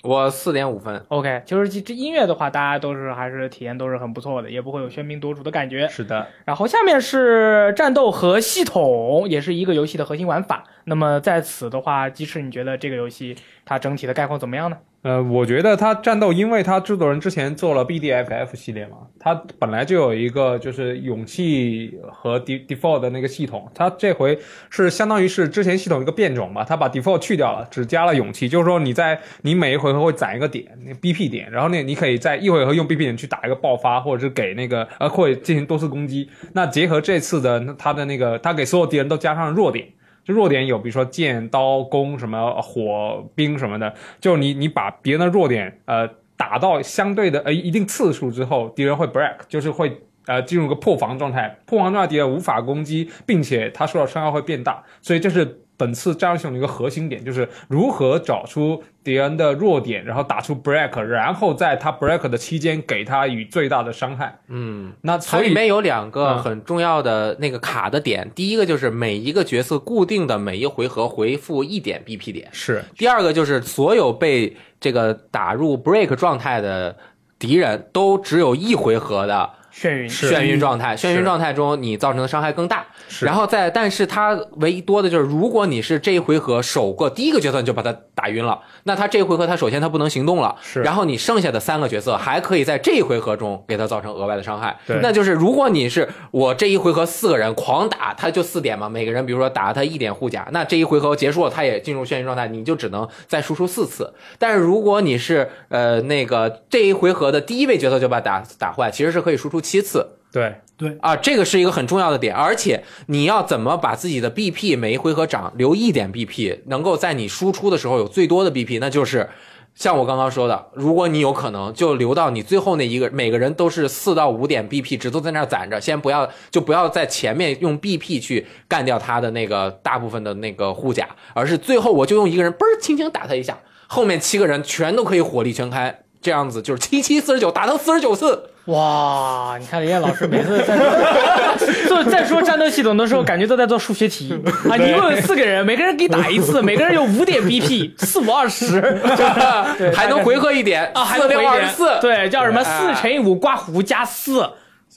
[0.03, 1.05] 我四点五分。
[1.09, 1.43] ，OK。
[1.45, 5.87] 就是这这音乐的话，大家都是还是体验都是很不错的，也不会有喧宾夺主的感觉。
[5.87, 10.63] 是的，然后下面是战斗和系统，也是一个游戏的核心玩法。
[10.85, 14.77] 那么在此的话，鸡翅，你觉得这个游戏它整体的概况怎么样呢？
[15.03, 24.37] 呃，我觉得它战斗，因为它制作人之前做了 BDFF 系列嘛，它本来就有一个就是勇气和 de default 的那个系统，它这回
[24.69, 36.29] 是相当于是之前系统一个变种吧，它把 default 去掉了，只加了勇气，就是说你在你每一回合会攒一个点，那 BP 点，然后呢，你可以在一回合用 BP 点去打一个爆发，或者是给那个呃，会进行多次攻击。
[36.53, 39.87] 那结合这次的他的那个，它给所有敌人都加上了弱点。
[40.23, 46.07] 就弱点有，比如说剑、刀、弓什么火、冰什么的，就你你把别人的弱点呃
[46.37, 64.39] 打到相对的呃一定次数之后，敌人会 break，就是会呃进入个破防状态，破防状态敌人无法攻击，并且他受到伤害会变大，所以这是本次战术系统的一个核心点，就是如何找出敌人的弱点，然后打出 break，然后在他 break 的期间给他以最大的伤害。
[64.49, 76.95] 嗯，那所以它里面有两个嗯很重要的那个卡的点，第一个就是每一个角色固定的每一回合回复一点 BP 点，是第二个就是所有被这个打入 break 状态的
[77.39, 79.49] 敌人都只有一回合的
[79.81, 82.85] 眩晕眩晕状态，眩晕状态中你造成的伤害更大。
[83.07, 94.77] 是然后在，但是它唯一多的就是，如果你是这一回合首个第一个角色你就把他打晕了，那他这一回合他首先他不能行动了，是然后你剩下的三个角色还可以在这一回合中给他造成额外的伤害。
[94.85, 104.13] 对那就是如果你是我这一回合四个人狂打，他就四点嘛，每个人比如说打他一点护甲，那这一回合结束了，他也进入眩晕状态，你就只能再输出四次。
[104.37, 110.17] 但是如果你是呃那个这一回合的第一位角色就把打打坏，其实是可以输出七次。
[110.31, 119.29] 对对啊，这个是一个很重要的点，而且你要怎么把自己的 BP 每一回合涨留一点 BP，能够在你输出的时候有最多的 BP，那就是
[119.75, 136.03] 像我刚刚说的，如果你有可能就留到你最后那一个，每个人都是四到五点 BP，只都在那儿攒着，先不要就不要在前面用 BP 去干掉他的那个大部分的那个护甲，而是最后我就用一个人嘣儿轻轻打他一下，后面七个人全都可以火力全开。
[136.21, 140.77] 这样子就是七七四十九，打到四十九次，哇，你看李燕老师每次在
[141.87, 144.31] 做在说战斗系统的时候，感觉都在做数学题。
[144.69, 144.75] 啊！
[144.77, 148.79] 你一共有四个人，每个人给打一次，每个人有五点 BP，四五二十，
[149.77, 149.91] 对。
[149.95, 154.41] 还能回合一点啊，还能回合二十四，对，叫什么四哎乘以五刮胡加四，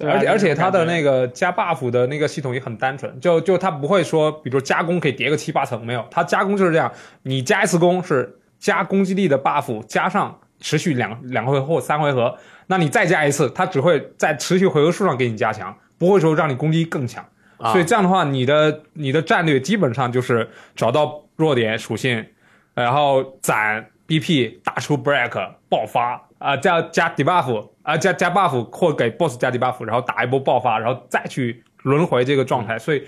[0.01, 17.25] 而且而且它的那个加 buff 的那个系统也很单纯，就就它不会说，比如加工可以叠个七八层，没有，它加工就是这样，你加一次攻是加攻击力的 buff 加上持续两两回合或三回合，那你再加一次，它只会在持续回合数上给你加强，不会说让你攻击更强。
[17.59, 22.27] 啊所以这样的话，你的你的战略基本上就是找到弱点属性，
[22.75, 32.79] 然后攒 BP 打出 break 爆发啊、加加 debuff 啊、加加 buff 或给 boss 加 debuff，然后打一波爆发，然后再去轮回这个状态。
[32.79, 33.07] 所以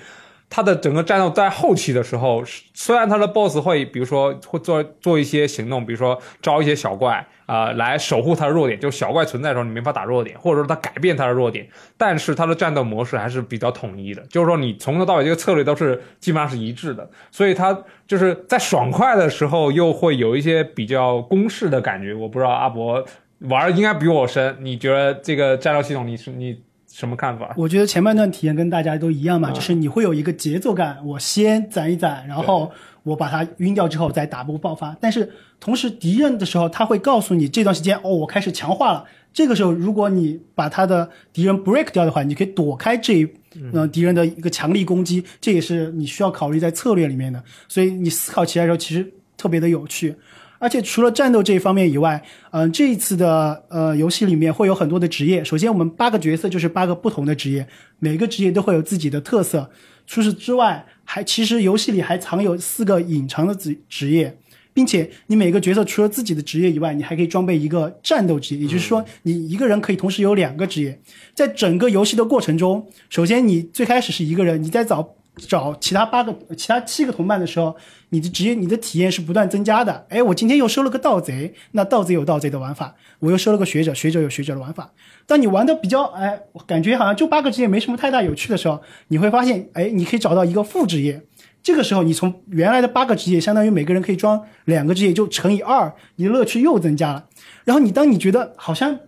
[0.48, 22.12] 它的整个战斗在后期的时候，虽然它的 boss 会比如说会做做一些行动，比如说招一些小怪啊、来守护它的弱点，就小怪存在的时候你没法打弱点，或者说它改变它的弱点，但是它的战斗模式还是比较统一的，就是说你从头到尾这个策略都是基本上是一致的，所以它就是在爽快的时候又会有一些比较公式的感觉。
[22.14, 23.04] 我不知道阿伯
[23.40, 26.60] 玩应该比我深，你觉得这个战斗系统你是你
[26.96, 27.52] 什么看法？
[27.58, 34.96] 我觉得前半段体验跟大家都一样嘛，就是你会有一个节奏感，我先攒一攒，然后我把它晕掉之后再打波爆发。
[34.98, 35.30] 但是
[35.60, 39.04] 同时敌人的时候，他会告诉你这段时间哦，我开始强化了。
[39.34, 43.28] 这个时候，如果你把他的敌人 break 掉的话，你可以躲开这一
[43.74, 47.44] 呃敌人的一个强力攻击，这也是你需要考虑在策略里面的。
[47.68, 50.16] 所以你思考起来的时候，其实特别的有趣。
[50.58, 55.44] 而且除了战斗这一方面以外，嗯、这一次的呃游戏里面会有很多的职业。
[55.44, 57.66] 首先，我们八个角色就是八个不同的职业，
[57.98, 59.70] 每个职业都会有自己的特色。
[60.06, 64.38] 除此之外，还其实游戏里还藏有四个隐藏的职职业，
[64.72, 71.00] 并且你每个角色除了自己的职业以外，你还可以装备一个战斗职业，也就是说，你一个人可以同时有两个职业。
[71.34, 77.76] 在整个游戏的过程中，首先你最开始是一个人，你在找找其他八个、其他七个同伴的时候，
[78.08, 80.06] 你的职业、你的体验是不断增加的。
[80.08, 84.90] 哎，我今天又收了个盗贼，那盗贼有盗贼的玩法；我又收了个学者，学者有学者的玩法。
[85.26, 91.22] 当你玩的比较，哎，感觉好像就八个职业没什么太大有趣的时候，你会发现，哎，你可以找到一个副职业。
[91.62, 97.26] 这个时候，你从原来的八个职业，相当于每个人可以装两个职业，就乘以二，你的乐趣又增加了。
[97.64, 99.00] 然后你当你觉得好像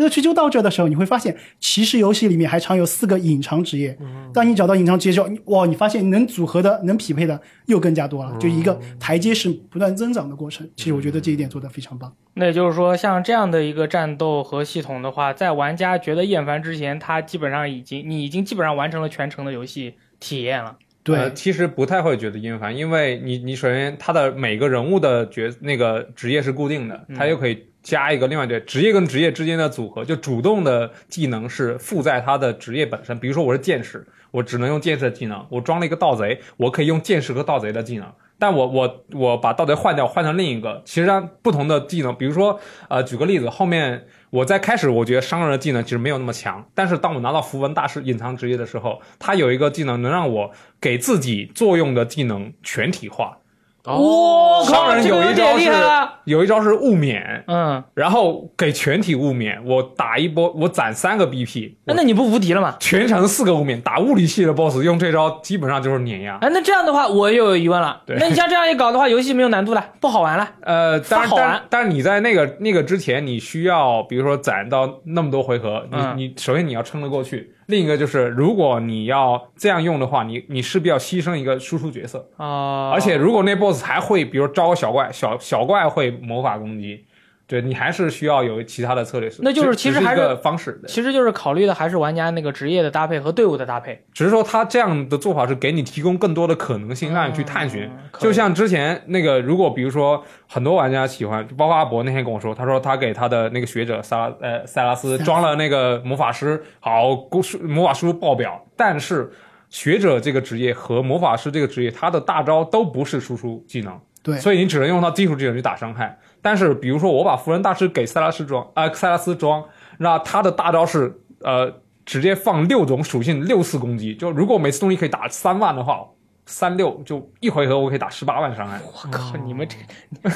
[0.00, 3.96] 乐趣就到这的时候，你会发现，其实游戏里面还藏有四个隐藏职业。
[4.32, 10.68] 当你找到隐藏职业之后，哇，你发现能组合的、能匹配的又更加多了，就一个台阶是不断增长的过程。
[10.74, 12.12] 其实我觉得这一点做得非常棒。
[12.34, 20.76] 那也就是说，像这样的一个战斗和系统的话，在玩家觉得厌烦之前，他基本上已经你已经基本上完成了全程的游戏体验了。
[21.02, 33.18] 对，呃，其实不太会觉得厌烦，因为你你首先他的每个人物的角那个职业是固定的，他又可以加一个另外的职业跟职业之间的组合，就主动的技能是附在他的职业本身。
[33.18, 38.12] 比如说我是剑士，我只能用剑士的技能；我装了一个盗贼，我可以用剑士和盗贼的技能。
[38.38, 53.36] 但我我我把盗贼换掉，换成另一个，其实让不同的技能，比如说呃，举个例子，后面我在开始我觉得商人的技能其实没有那么强，但是当我拿到符文大师隐藏职业的时候，他有一个技能能让我给自己作用的技能全体化。
[53.84, 56.14] 我靠，商人有一招是厉害了。
[56.24, 62.76] 有一招是物免，嗯，然后给全体物免，我打一波我攒三个 BP，那那你不无敌了吗？
[62.78, 66.38] 全程四个物免，打物理系的 BOSS 用这招基本上就是碾压。
[66.42, 68.02] 哎，那这样的话，我又有疑问了。
[68.06, 70.48] 对那你像这样一搞的话，游戏没有难度了， 不好玩了。
[70.60, 87.04] 呃，当然，好玩但但是你在那个那个之前，你需要比如说攒到那么多回合，你、嗯你首先你要撑得过去，另一个就是如果你要这样用的话，你你势必要牺牲一个输出角色，啊、而且如果那 BOSS 还会比如招小怪，小小怪会魔法攻击。
[87.50, 94.00] 对你还是需要有其他的策略，那就是其实还是个方式，其实就是考虑的还是玩家那个职业的搭配和队伍的搭配。
[94.12, 97.82] 只是说他这样的做法是给你提供更多的可能性，让你去探寻。
[97.82, 109.28] 嗯就像之前那个，如果比如说很多玩家喜欢，包括阿伯那天跟我说，他说他给他的那个学者萨拉呃塞拉斯装了那个魔法师，好故事魔法书爆表，但是
[109.70, 116.18] 学者这个职业和魔法师这个职业，他的大招都不是输出技能，对所以你只能用到基础技能去打伤害。
[116.42, 119.64] 但是比如说我把符文大师给塞拉斯装，呃塞拉斯装，
[119.98, 121.72] 那他的大招是呃
[122.06, 126.06] 直接放六种属性六次攻击，就如果每次攻击可以打三万的话，
[126.50, 128.78] 三六就一回合我可以打十八万伤害。
[128.84, 129.76] 我靠，你们这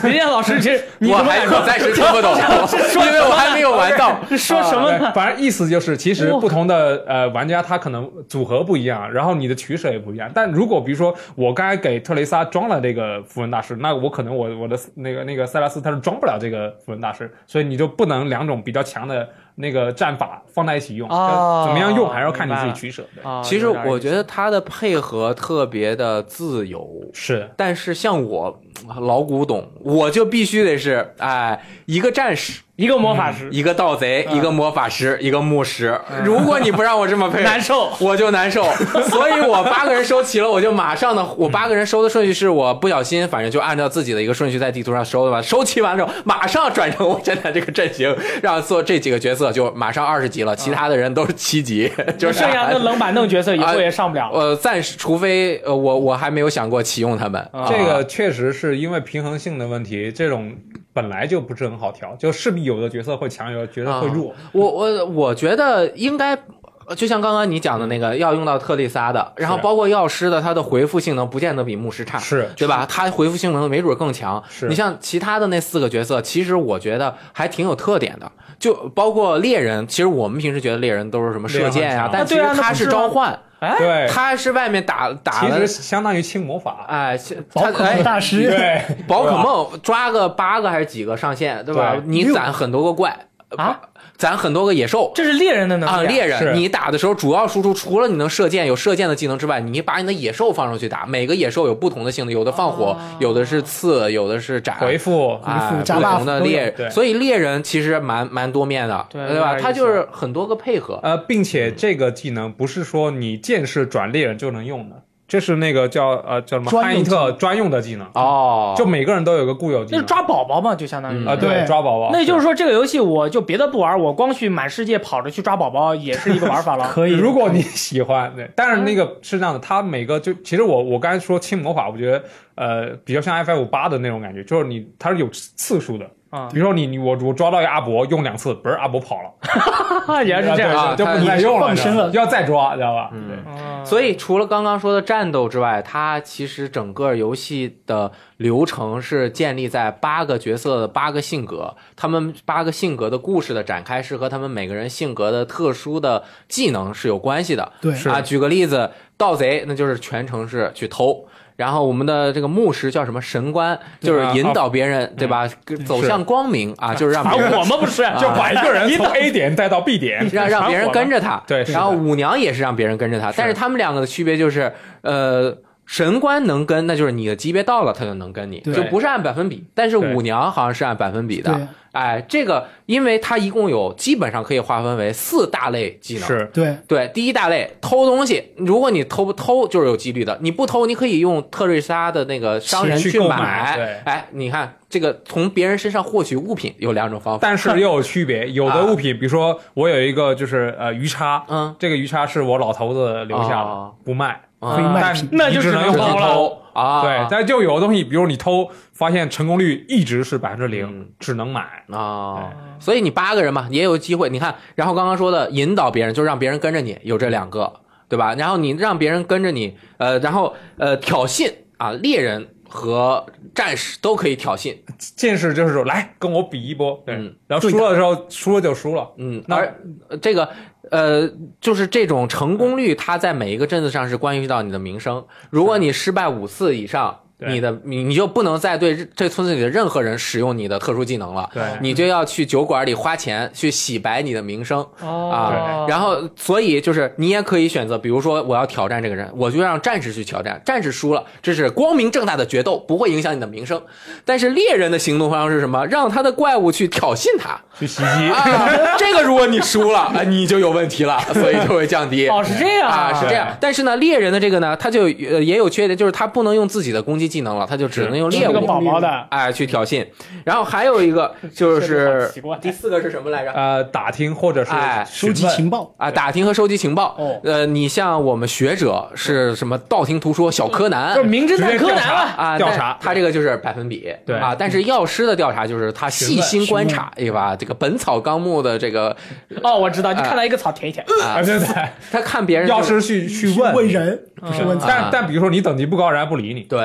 [0.09, 2.33] 林燕老师这 你我怎么敢说还我暂时听不懂，
[3.05, 4.17] 因为我还没有玩到。
[4.31, 4.99] 这说什么呢？
[4.99, 10.31] 对反正意思就是，其实不同的呃玩家他可能组合不一样，然后你的取舍也不一样。
[10.33, 21.09] 但如果比如说我刚才给特雷莎装了这个符文大师，那我可能我我的那个那个塞拉斯他是装不了这个符文大师，所以你就不能两种比较强的那个战法放在一起用。
[21.09, 23.29] 哦怎么样用还是要看你自己取舍的。
[23.29, 28.61] 啊其实我觉得它的配合特别的自由，是，但是像我
[29.01, 35.97] 老古董，我就必须得是哎一个战士，一个魔法师、一个盗贼，一个魔法师，一个牧师。
[36.25, 37.89] 如果你不让我这么配， 难受。
[38.01, 38.65] 我就难受。
[39.11, 45.41] 所以我八个人收齐了，我就马上的，我八个人收的顺序是我不小心，反正就按照自己的一个顺序在地图上收的吧。
[45.41, 54.29] 收齐完之后，马上转成我现在这个阵型，让做这几个角色就马上二十级了，其他的人都是七级， 就是剩下的冷板凳角色以后啊也上不了。
[54.33, 57.41] 呃，暂时除非呃我我还没有想过启用他们。
[57.53, 60.53] 啊这个确实是因为平衡性的问题，这种
[60.95, 64.35] 本来就不是很好调，就势必有的角色会强，有的角色会弱。
[64.53, 66.39] 我我我觉得应该。
[66.87, 72.87] 呃就像刚刚你讲的那个，要用到特丽莎的，然后包括药师的，它的回复性能不见得比牧师差，是对吧？
[72.89, 74.43] 它回复性能没准更强。
[74.49, 79.87] 是你像其他的那四个角色，其实我觉得还挺有特点的，就包括猎人。
[79.87, 86.85] 其实我们平时觉得猎人都是什么射箭啊对啊实他是召唤，哎，对，他是外面打打了其实，相当于轻魔法。
[86.89, 87.19] 哎，
[87.53, 91.93] 宝可梦大师，对，宝可梦抓个八个还是几个上线，对吧？
[91.93, 93.17] 对你攒很多个怪
[93.57, 93.81] 啊，
[94.17, 95.11] 攒很多个野兽。
[95.15, 109.57] 这是猎人的能力啊，猎人，你打的时候主要输出除了你能射箭有射箭的技能之外，你把你的野兽放上去打，每个野兽有不同的性能，有的放火，有的是刺，有的是斩，回复啊，回复加不同的猎对，所以猎人其实蛮蛮多面的，对对吧？
[109.59, 110.99] 他就是很多个配合。
[111.03, 115.03] 呃，并且这个技能不是说你剑士转猎人就能用的，
[115.35, 120.01] 这是那个叫呃叫什么汉伊专用技特专用的技能，哦，就每个人都有个固有技能。
[120.01, 122.11] 那是抓宝宝嘛，就相当于嗯啊，对，对抓宝宝。
[122.13, 126.89] 那也就是说，这个游戏我就别的不玩，我光去满世界跑着去抓宝宝 也是一个玩法了。
[126.89, 127.11] 可以。
[127.11, 132.23] 如果你喜欢，对，但是那个是这样的，它每个就其实我我刚才说轻魔法，我觉得
[132.55, 136.49] 呃比较像 F F 八的那种感觉，就是你它是有次数的，啊。
[136.53, 139.31] 比如说你你我我抓到一个阿伯用两次，不是阿伯跑了，
[140.25, 140.75] 原来是这样。
[140.75, 142.11] 啊就不能再用了，放生了。
[142.11, 143.11] 要再抓，知道吧？
[143.13, 143.85] 嗯。
[143.85, 157.73] 所以除了刚刚说的战斗之外，它其实整个游戏的流程是建立在八个角色的八个性格，他们八个性格的故事的展开是和他们每个人性格的特殊的技能是有关系的。
[157.81, 158.09] 对，是。
[158.09, 161.27] 啊，举个例子，盗贼那就是全程是去偷。
[161.57, 165.49] 然后我们的这个牧师叫什么神官，就是引导别人，对吧？
[165.85, 171.43] 走向光明啊，就是让啊别人我们不是，就把一个人从 A 点带到 B 点， 让让别人跟着他。
[171.47, 174.73] 对然后舞娘也是让别人跟着他，但是他们两个的区别就是，
[175.03, 175.57] 呃。
[175.87, 178.75] 神官能跟，那就是你的级别到了，他就能跟你，对。
[178.75, 179.65] 就不是按百分比。
[179.75, 181.53] 但是舞娘好像是按百分比的。
[181.53, 186.51] 对，哎，这个因为它一共有基本上可以划分为四大类技能，是。
[186.53, 193.37] 对，对，第一大类偷东西，如果你偷不偷就是有几率的，你不偷，你可以用特瑞莎的那个商人去购买。
[193.37, 193.85] 买对。
[194.05, 211.85] 哎，你看这个从别人身上获取物品有两种方法，但是又有区别，有的物品，比如说我有一个就是呃鱼叉，嗯，这个鱼叉是我老头子留下的哦，不卖，啊但品那就只能能用来偷啊，对，但就有的东西，比如你偷，发现成功率一直是百分之嗯零，只能买。
[211.93, 212.51] 啊，
[212.81, 214.29] 所以你八个人嘛，也有机会。
[214.29, 217.73] 你看，然后刚刚说的引导别人，就是让别人跟着你，有这两个，
[218.09, 218.35] 对吧？
[218.35, 229.09] 然后你让别人跟着你，呃，然后呃挑衅啊，猎人和战士都可以挑衅，剑士就是说，来跟我比一波，对，嗯然后输了的时候，输了就输了。
[229.17, 230.49] 嗯，那而呃这个
[230.91, 235.25] 呃，就是这种成功率，它在每一个镇子上是关系到你的名声。
[235.51, 244.79] 如果你失败五次以上，对你的你你就不能再对这村子里的任何人使用你的特殊技能了，对你就要去酒馆里花钱去洗白你的名声。
[245.01, 253.83] 哦啊，然后所以就是你也可以选择，比如说我要挑战这个人，我就让战士去挑战，战士输了，这是光明正大的决斗，不会影响你的名声。
[254.25, 255.85] 但是猎人的行动方式是什么？
[255.87, 258.47] 让他的怪物去挑衅他去袭击，啊，
[258.97, 262.29] 这个如果你输了，啊，你就有问题了，所以就会降低。
[262.29, 263.49] 哦，是这样啊，是这样。
[263.61, 270.07] 但是呢，猎人的这个呢，他就呃也有缺点，就是他不能用自己的攻击技能了，他就只能用猎这个物宝宝的，哎去挑衅。
[270.45, 273.53] 然后还有一个 就是第四个是什么来着？
[273.53, 277.15] 呃，打听或者是哎收集情报，啊，打听和收集情报。
[277.19, 277.41] 哦。
[277.45, 281.15] 呃，你像我们学者是什么道听途说小柯南。
[281.17, 282.21] 就是名侦探柯南了。
[282.37, 282.97] 啊，调查。
[283.01, 284.37] 他这个就是百分比，对。
[284.39, 287.55] 啊，但是药师的调查就是他细心观察，询对吧？
[287.57, 289.17] 这个《本草纲目》的这个
[289.63, 291.05] 哦，我知道，就看到一个草舔一舔。
[291.23, 291.69] 啊，对对，
[292.11, 294.85] 他看别人药师去去问问人不是问啊。
[294.87, 296.81] 但但比如说你等级不高，人家不理你，对。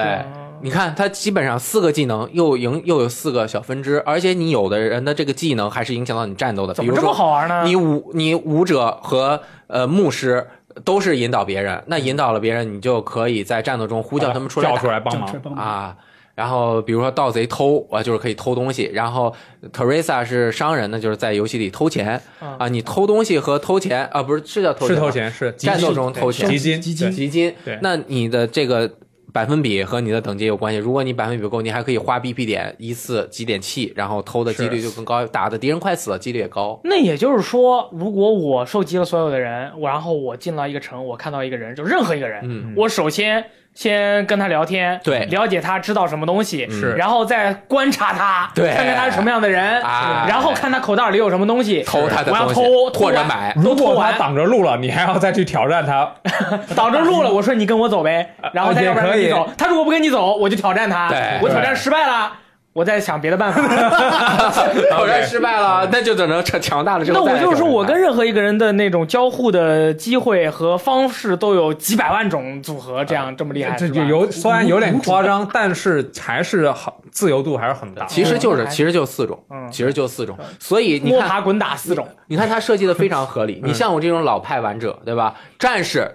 [0.61, 6.73] 你看，他基本上四个技能又赢又有四个小分支，而且你有的人的这个技能还是影响到你战斗的。
[6.73, 7.63] 怎么这么比如说，好玩呢？
[7.65, 10.45] 你舞你舞者和呃牧师
[10.83, 15.95] 都是引导别人，那引导了别人，你就可以在战斗中呼叫他们出来叫出来帮忙啊。
[16.35, 18.89] 然后比如说盗贼偷啊，就是可以偷东西。
[18.93, 19.35] 然后
[19.73, 22.67] Teresa 是商人呢，就是在游戏里偷钱嗯啊。
[22.69, 28.89] 你偷东西和偷钱啊，不是是叫偷钱是偷钱，是战斗中偷钱基金，基金基金对，那你的这个
[29.33, 30.79] 百分比和你的等级有关系。
[30.79, 36.79] 如果你百分比不够，你还可以花 BP 点一次集点气，然后偷的几率就更高，打的敌人快死了，几率也高。
[36.83, 43.43] 那也就是说，如果我收集了所有的人，然后我进了一个城，我看到一个人，就任何一个人，嗯我首先
[43.73, 45.25] 先跟他聊天，对。
[45.25, 46.93] 了解他知道什么东西，是。
[46.93, 48.73] 然后再观察他，对。
[48.73, 50.25] 看看他是什么样的人，啊。
[50.27, 53.53] 然后看他口袋里有什么东西，偷他的我要东西偷，偷完或者买。
[53.55, 56.11] 如果他挡着路了，你还要再去挑战他，
[56.75, 59.23] 挡着路了，我说你跟我走呗， 然后再要不然可以。
[59.23, 62.31] 跟你走，他如果不跟你走，我就挑战他对，我挑战失败了，
[62.73, 63.61] 我在想别的办法。
[64.95, 67.21] 果然失败了，那就等着强强大了之那。
[67.21, 78.05] 我就是说，我跟任何一个人的那种交互的机会和方式都有几百万种组合，这样这么厉害，这就有虽然有点夸张，但是还是好自由度还是很大。
[78.05, 80.37] 其实就是嗯其实就四种，嗯其实就四种。
[80.59, 83.61] 所以你看，摸爬滚打四种，你看他设计的非常合理。
[83.65, 85.33] 你像我这种老派玩者，对吧？
[85.57, 86.09] 战士、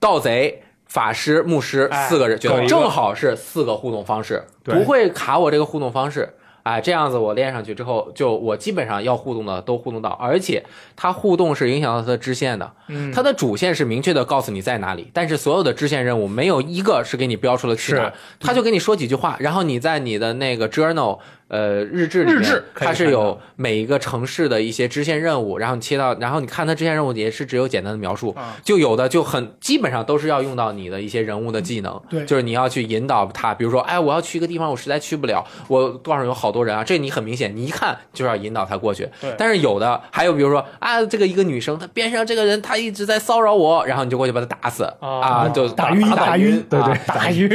[0.00, 6.28] 盗贼、法师、牧师哎四个人，各一个正好是四个互动方式，不会卡我这个互动方式。
[6.62, 10.62] 哎，这样子我练上去之后，就我基本上要互动的都互动到，而且
[10.94, 12.70] 它互动是影响到它的支线的。
[12.88, 18.10] 嗯，它的主线是明确的告诉你在哪里，但是所有的支线任务没有一个是给你标出了去哪儿。
[18.10, 21.18] 是，他就给你说几句话，然后你在你的那个 journal
[21.50, 28.56] 呃日志里面日志它是有每一个城市的一些支线任务，然后你切到，然后你看它支线任务也是只有简单的描述，啊。
[28.64, 32.24] 就有的就很基本上都是要用到你的一些人物的技能，对。
[32.24, 39.08] 就是你要去引导他，比如说，哎，我要去一个地方，我实在去不了，我路上有好多人啊，这你很明显，你一看就要引导他过去。
[39.20, 39.34] 对。
[39.36, 44.84] 但是有的还有比如说啊，这个一个女生，她边上这个人她一直在骚扰我，然后你就过去把她打死。
[45.00, 46.64] 哦啊，就打晕打打晕。
[46.70, 47.50] 对对啊打晕。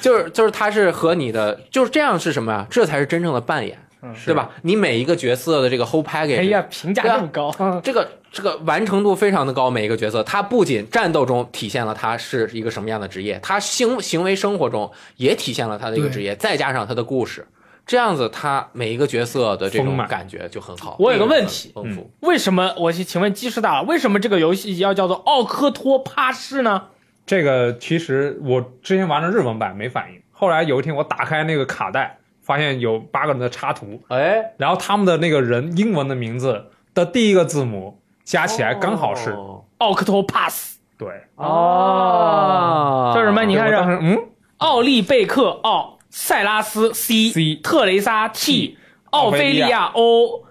[0.00, 2.66] 就是就是他是和你的就是这样是什么呀？
[2.70, 3.78] 这才是真正的扮演。
[4.04, 4.50] 嗯对吧？
[4.62, 7.54] 你每一个角色的这个 whole package，哎呀，评价这么高，
[7.84, 17.46] 这个这个完成度非常的高，每一个角色，他不仅战斗中体现了他是一个什么样的职业，他行行为生活中也体现了他的一个职业，再加上他的故事，
[17.86, 20.96] 这样子他每一个角色的这种感觉就很好。
[20.98, 22.74] 我有个问题丰富，为什么？
[22.78, 26.88] 我请问鸡师大佬，为什么这个游戏要叫做奥科托帕氏呢？
[27.24, 32.18] 这个其实我之前玩的日文版没反应，后来有一天我打开那个卡带，
[32.52, 40.78] 发现有八个人的插图，哎，然后他们的那个人英文的名字的第一个字母加起来刚好是、哦奥克托帕斯。
[40.98, 41.08] 对。
[41.34, 43.42] 哦，叫什么？
[43.44, 44.16] 你看这嗯，
[44.58, 48.76] 奥利贝克奥、塞拉斯 C、C 特雷莎 T、
[49.10, 50.44] 奥菲利亚 O、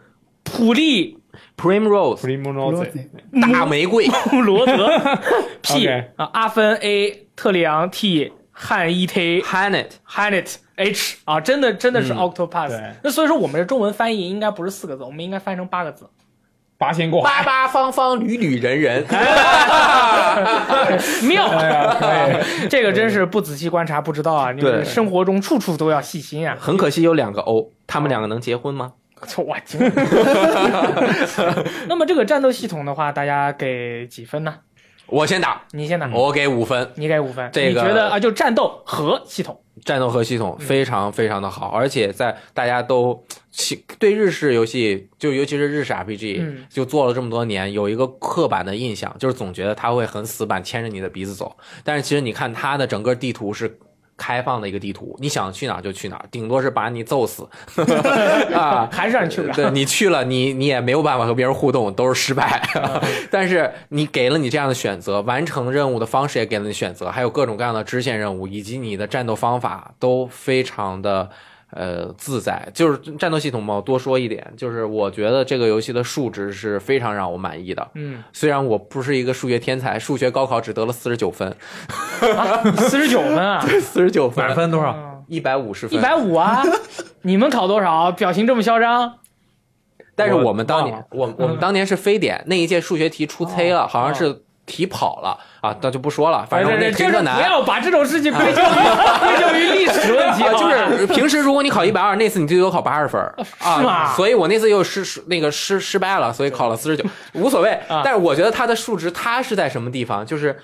[0.44, 1.20] 普利。
[1.56, 2.92] Primrose 普利莫诺兹，
[3.40, 4.90] 大玫瑰， 穆罗德。
[5.62, 16.08] P 啊，阿芬 A、特里昂 T、汉伊忒 Hanet Hanet H 啊，真的真的是嗯 Octopus、对那所以说我们的中文翻译应该不是四个字，我们应该翻译成八个字。
[16.78, 17.30] 八仙过海。
[17.30, 19.06] 八八方方缕缕人人，
[21.28, 21.48] 妙，
[22.70, 24.52] 这个真是不仔细观察不知道啊！
[24.52, 26.58] 你们生活中处处都要细心啊！
[26.60, 28.94] 很可惜有两个 O，他们两个能结婚吗？
[29.38, 29.80] 我惊。
[31.88, 34.56] 那么这个战斗系统的话，大家给几分呢？
[35.12, 36.90] 我先打，你先打，我给五分。
[36.96, 37.48] 你给五分。
[37.52, 51.56] 这个你觉得啊，就战斗和系统，战斗和系统非常非常的好，而且在大家都其对日式游戏，就尤其是日式 RPG，、嗯就做了这么多年，有一个刻板的印象，就是总觉得它会很死板，牵着你的鼻子走。
[51.84, 53.78] 但是其实你看它的整个地图是。
[54.22, 57.50] 开放的一个地图，你想去哪儿就去哪儿，顶多是把你揍死
[58.54, 58.88] 啊！
[58.92, 59.54] 还是让你去不了？
[59.56, 62.62] 对你去了，你你也没有办法和别人互动，都是失败。
[63.32, 71.28] 但是你给了你这样的选择，完成任务的方式也给了你选择，还有各种各样的支线任务，以及你的战斗方法都非常的
[71.72, 72.70] 呃自在。
[72.74, 77.92] 就是战斗系统嘛，我多说一点，就是我觉得这个游戏的数值是非常让我满意的。
[77.96, 81.56] 嗯，虽然我不是一个数学天才，数学高考只得了四十九分，
[82.78, 85.24] 四十九分啊， 四十九分，满分多少？
[85.28, 86.62] 一百五十分，一百五啊！
[87.24, 88.12] 你们考多少？
[88.12, 89.20] 表情这么嚣张？
[90.14, 97.42] 但是我我们当年，我我们当年是非典那一届数学题出 C 了，好像是题跑了啊，那就不说了，反正那就是就是不。
[97.42, 98.66] 要把这种事情归咎于
[99.22, 107.72] 归咎于历史问题就是平时如果你考一百二，那次你最多考八十分是吗啊，所以我那次又失失那个失失败了，所以考了四十九，无所谓。
[107.88, 110.26] 啊但是我觉得它的数值它是在什么地方？
[110.26, 110.58] 就是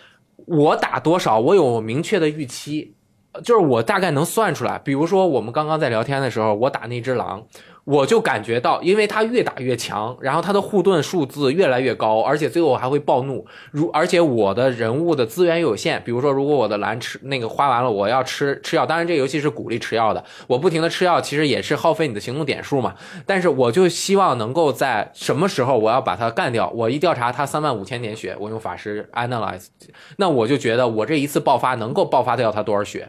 [0.47, 2.95] 我打多少，我有明确的预期，
[3.43, 4.79] 就是我大概能算出来。
[4.79, 7.43] 比如说我们刚刚在聊天的时候，我打那只狼。
[7.87, 13.47] 我就感觉到，因为他越打越强，然后他的护盾数字越来越高，而且最后还会暴怒。
[13.71, 22.93] 如而且我的人物的资源有限，比如说如果我的蓝吃那个花完了，我要吃吃药，当然这个游戏是鼓励吃药的，我不停的吃药其实也是耗费你的行动点数嘛。
[23.25, 29.67] 但是我就希望能够在什么时候我要把它干掉，我一调查他三万五千点血，我用法师 analyze，
[30.17, 33.07] 那我就觉得我这一次爆发能够爆发掉他多少血，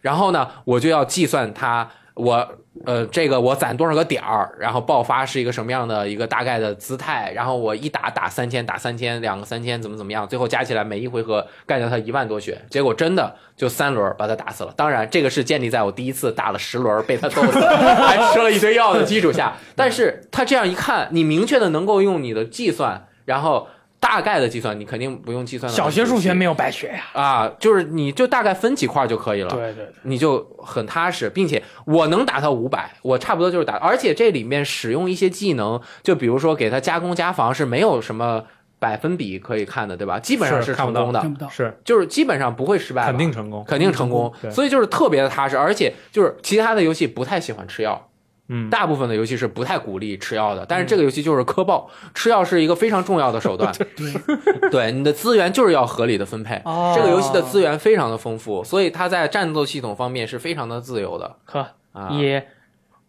[0.00, 2.48] 然后呢，我就要计算他我。
[2.84, 14.74] 呃，这个我攒多少个点儿，然后爆发是一个什么样的一个大概的姿态，然后我一打打三千，打三千，两个三千，怎么怎么样，最后加起来每一回合干掉他一万多血，结果真的就三轮把他打死了。
[14.76, 19.56] 当然，这个是建立在我第一次打了十轮被他揍死， 还吃了一堆药的基础下。
[19.74, 23.66] 但是他这样一看，你明确的能够用你的计算，然后
[24.08, 27.06] 大概的计算，你肯定不用计算得小学数学没有白学呀。
[27.12, 29.50] 啊，就是你就大概分几块就可以了。
[29.50, 38.44] 对对对，你就很踏实，并且我能打到五百，我差不多就是打，而且这里面使用一些技能，就比如说给它加工加防是没有什么
[38.78, 40.20] 百分比可以看的，对吧？
[40.20, 41.48] 基本上是成功的看，不到。
[41.48, 43.64] 是就是基本上不会失败吧，肯定成功。
[43.66, 48.05] 肯定成功，对所以就是特别的踏实，而且就是其他的游戏不太喜欢吃药。
[48.48, 53.72] 嗯，大部分的游戏是不太鼓励吃药的，但是这个游戏就是科爆，吃药是一个非常重要的手段。
[53.96, 56.60] 对， 对，你的资源就是要合理的分配。
[56.64, 62.08] 哦这个游戏的资源非常的丰富，所以它在战斗系统方面是非常的自由的呵，啊。
[62.10, 62.46] 也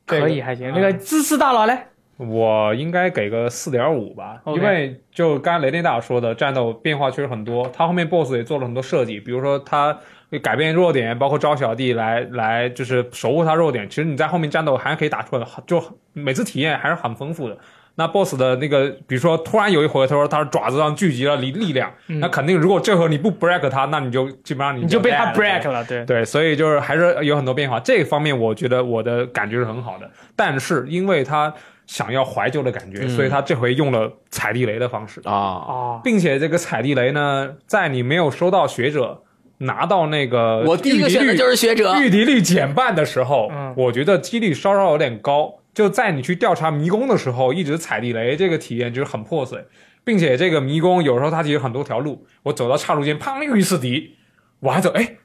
[0.05, 0.71] 可以还行。
[0.71, 1.77] 嗯那个知识大佬嘞，
[2.17, 9.99] 我应该给个四点五吧因为就刚才雷电大佬说的，战斗变化确实很多，他后面 BOSS 也做了很多设计，比如说他会
[10.41, 13.89] 改变弱点，包括招小弟来来就是守护他弱点。
[13.89, 15.81] 其实你在后面战斗还是可以打出来的，就
[16.13, 17.57] 每次体验还是很丰富的。
[17.99, 26.05] 那 BOSS 的那个，比如说突然有一回，他说他爪子上聚集了力力量，那肯定如果这回你不 break 他，那你就基本上你你就被他 break 了，对。
[26.05, 27.79] 对，所以就是还是有很多变化。
[27.79, 31.51] 这方面我觉得我的感觉是很好的，但是因为他
[31.87, 39.23] 想要怀旧的感觉，嗯所以他这回用了踩地雷的方式，啊，啊，并且这个踩地雷呢，在你没有收到学者
[39.59, 45.55] 拿到那个我第一个选的就是学者预敌率减半的时候，嗯我觉得几率稍稍有点高。
[45.73, 49.63] 就在你去调查迷宫的时候，一直踩地雷，这个体验就是很破碎，
[50.03, 54.15] 并且这个迷宫有时候它其实很多条路，我走到岔路间，砰又一次敌，
[54.59, 55.17] 我还走，哎，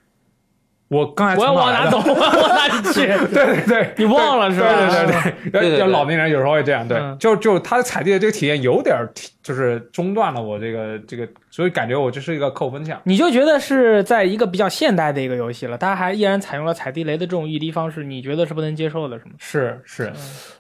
[0.93, 1.99] 我刚才我要往哪走？
[1.99, 3.07] 我要往哪里去？
[3.33, 4.69] 对对对，你忘了是吧？
[4.69, 9.11] 对对对对对对就老年人有时候会这样，对，嗯就就他踩地的这个体验有点儿
[9.43, 13.01] 就是中断了我这个这个，所以感觉我这是一个扣分项。
[13.05, 19.31] 你就觉得是在一个比较现代的一个游戏了，它还依然采用了踩地雷的这种御敌方式，你觉得是不能接受的，是吗？
[19.39, 20.13] 是是，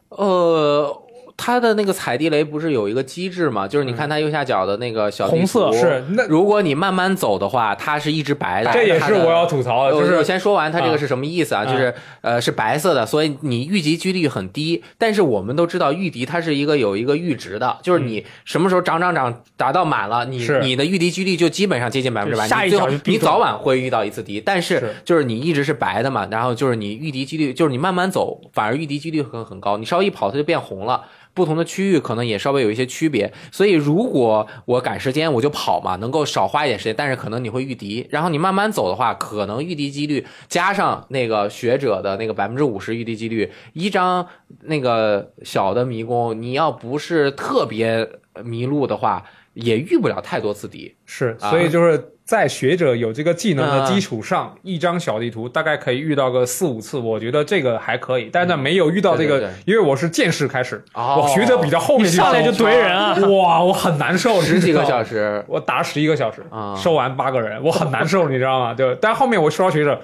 [0.08, 1.02] 呃，
[1.36, 3.66] 它的那个踩地雷不是有一个机制吗？
[3.66, 8.70] 就是你看它右下角的那个小红色是那如果你慢慢走的话，它是一直白的。
[8.72, 11.62] 这也是我要吐槽的，就是我是先说完它这个啊是什么意思啊？
[11.62, 14.82] 啊就是呃是白色的，所以你遇敌几率很低。
[14.98, 22.46] 但是我们都知道御敌它是一个有一个阈值的，就是你什么时候涨涨涨达到满了，你你的御敌几率就基本上接近百分之百。
[22.46, 31.02] 下一你最后脚就必中你早晚会遇到一次敌，但是是就是你一直是白的嘛，然后就是你御敌几率就是你慢慢走，反而御敌几率很很高，你稍微一跑它就变红了。
[31.34, 44.26] 不同的区域可能也稍微有一些区别，所以如果我赶时间我就跑嘛，能够少花一点时间，但是可能你会遇敌，然后你慢慢走的话，可能遇敌几率加上那个学者的那个百分之五十遇敌几率，一张
[44.62, 48.08] 那个小的迷宫，你要不是特别
[48.44, 49.24] 迷路的话，
[49.54, 50.94] 也遇不了太多次敌。
[51.06, 58.30] 是，啊所以就是在学者有这个技能的基础上，一张小地图大概可以遇到个四五次，我觉得这个还可以。
[58.32, 63.14] 但是呢，没有遇到这个，对对对因为我是剑士开始，哦我学者比较后面你上来就怼人啊！
[63.26, 64.82] 哇，我很难受，十几个。
[64.82, 68.72] 小时，我打十一个小时，啊收完八个人，我很难受，你知道吗？
[68.72, 70.00] 对，但后面我收到学者，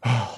[0.00, 0.28] 啊、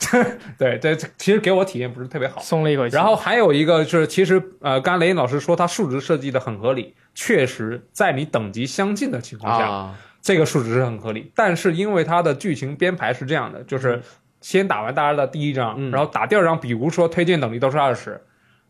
[0.58, 2.42] 对，这这其实给我体验不是特别好。
[2.42, 2.94] 松了一口气。
[2.94, 9.94] 然后还有一个就是，其实呃，刚雷音老师说他数值设计的很合理，确实在你等级相近的情况下，啊，
[10.24, 11.30] 这个数值是很合理。
[11.36, 14.02] 但是因为它的剧情编排是这样的，就是
[14.40, 18.20] 先打完大家的第一章，嗯然后打第二章，比如说推荐等级都是二十，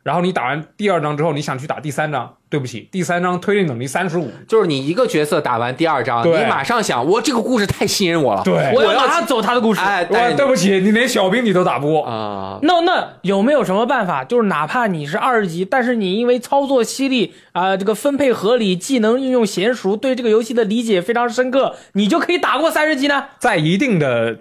[0.05, 9.81] 然后你打完第二章之后，你想去打第三章，对不起，第三章推力等级三十五，就是你一个角色打完第二章，你马上想，我这个故事太吸引我了，对我马上走他的故事。
[9.81, 12.05] 哎，对不起，你连小兵你都打不过。
[12.05, 14.23] 啊，那那有没有什么办法？
[14.23, 23.25] 就是哪怕你是二十级，但是你因为操作犀利啊、这个分配合理，技能运用娴熟，对这个游戏的理解非常深刻，你就可以打过三十级呢？
[23.39, 24.39] 在一定的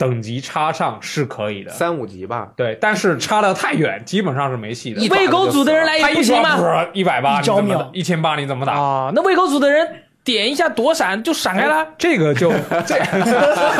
[0.00, 6.56] 等级差上是可以的，三五级吧，对，但是差的太远，基本上是没戏的喂狗组的人来也不行吗？
[6.56, 8.72] 抓一百八，一招秒一千八，你怎么打？
[8.72, 9.86] 啊，那喂狗组的人
[10.24, 11.86] 点一下躲闪就闪开了。
[11.98, 12.50] 这个就
[12.86, 12.96] 这，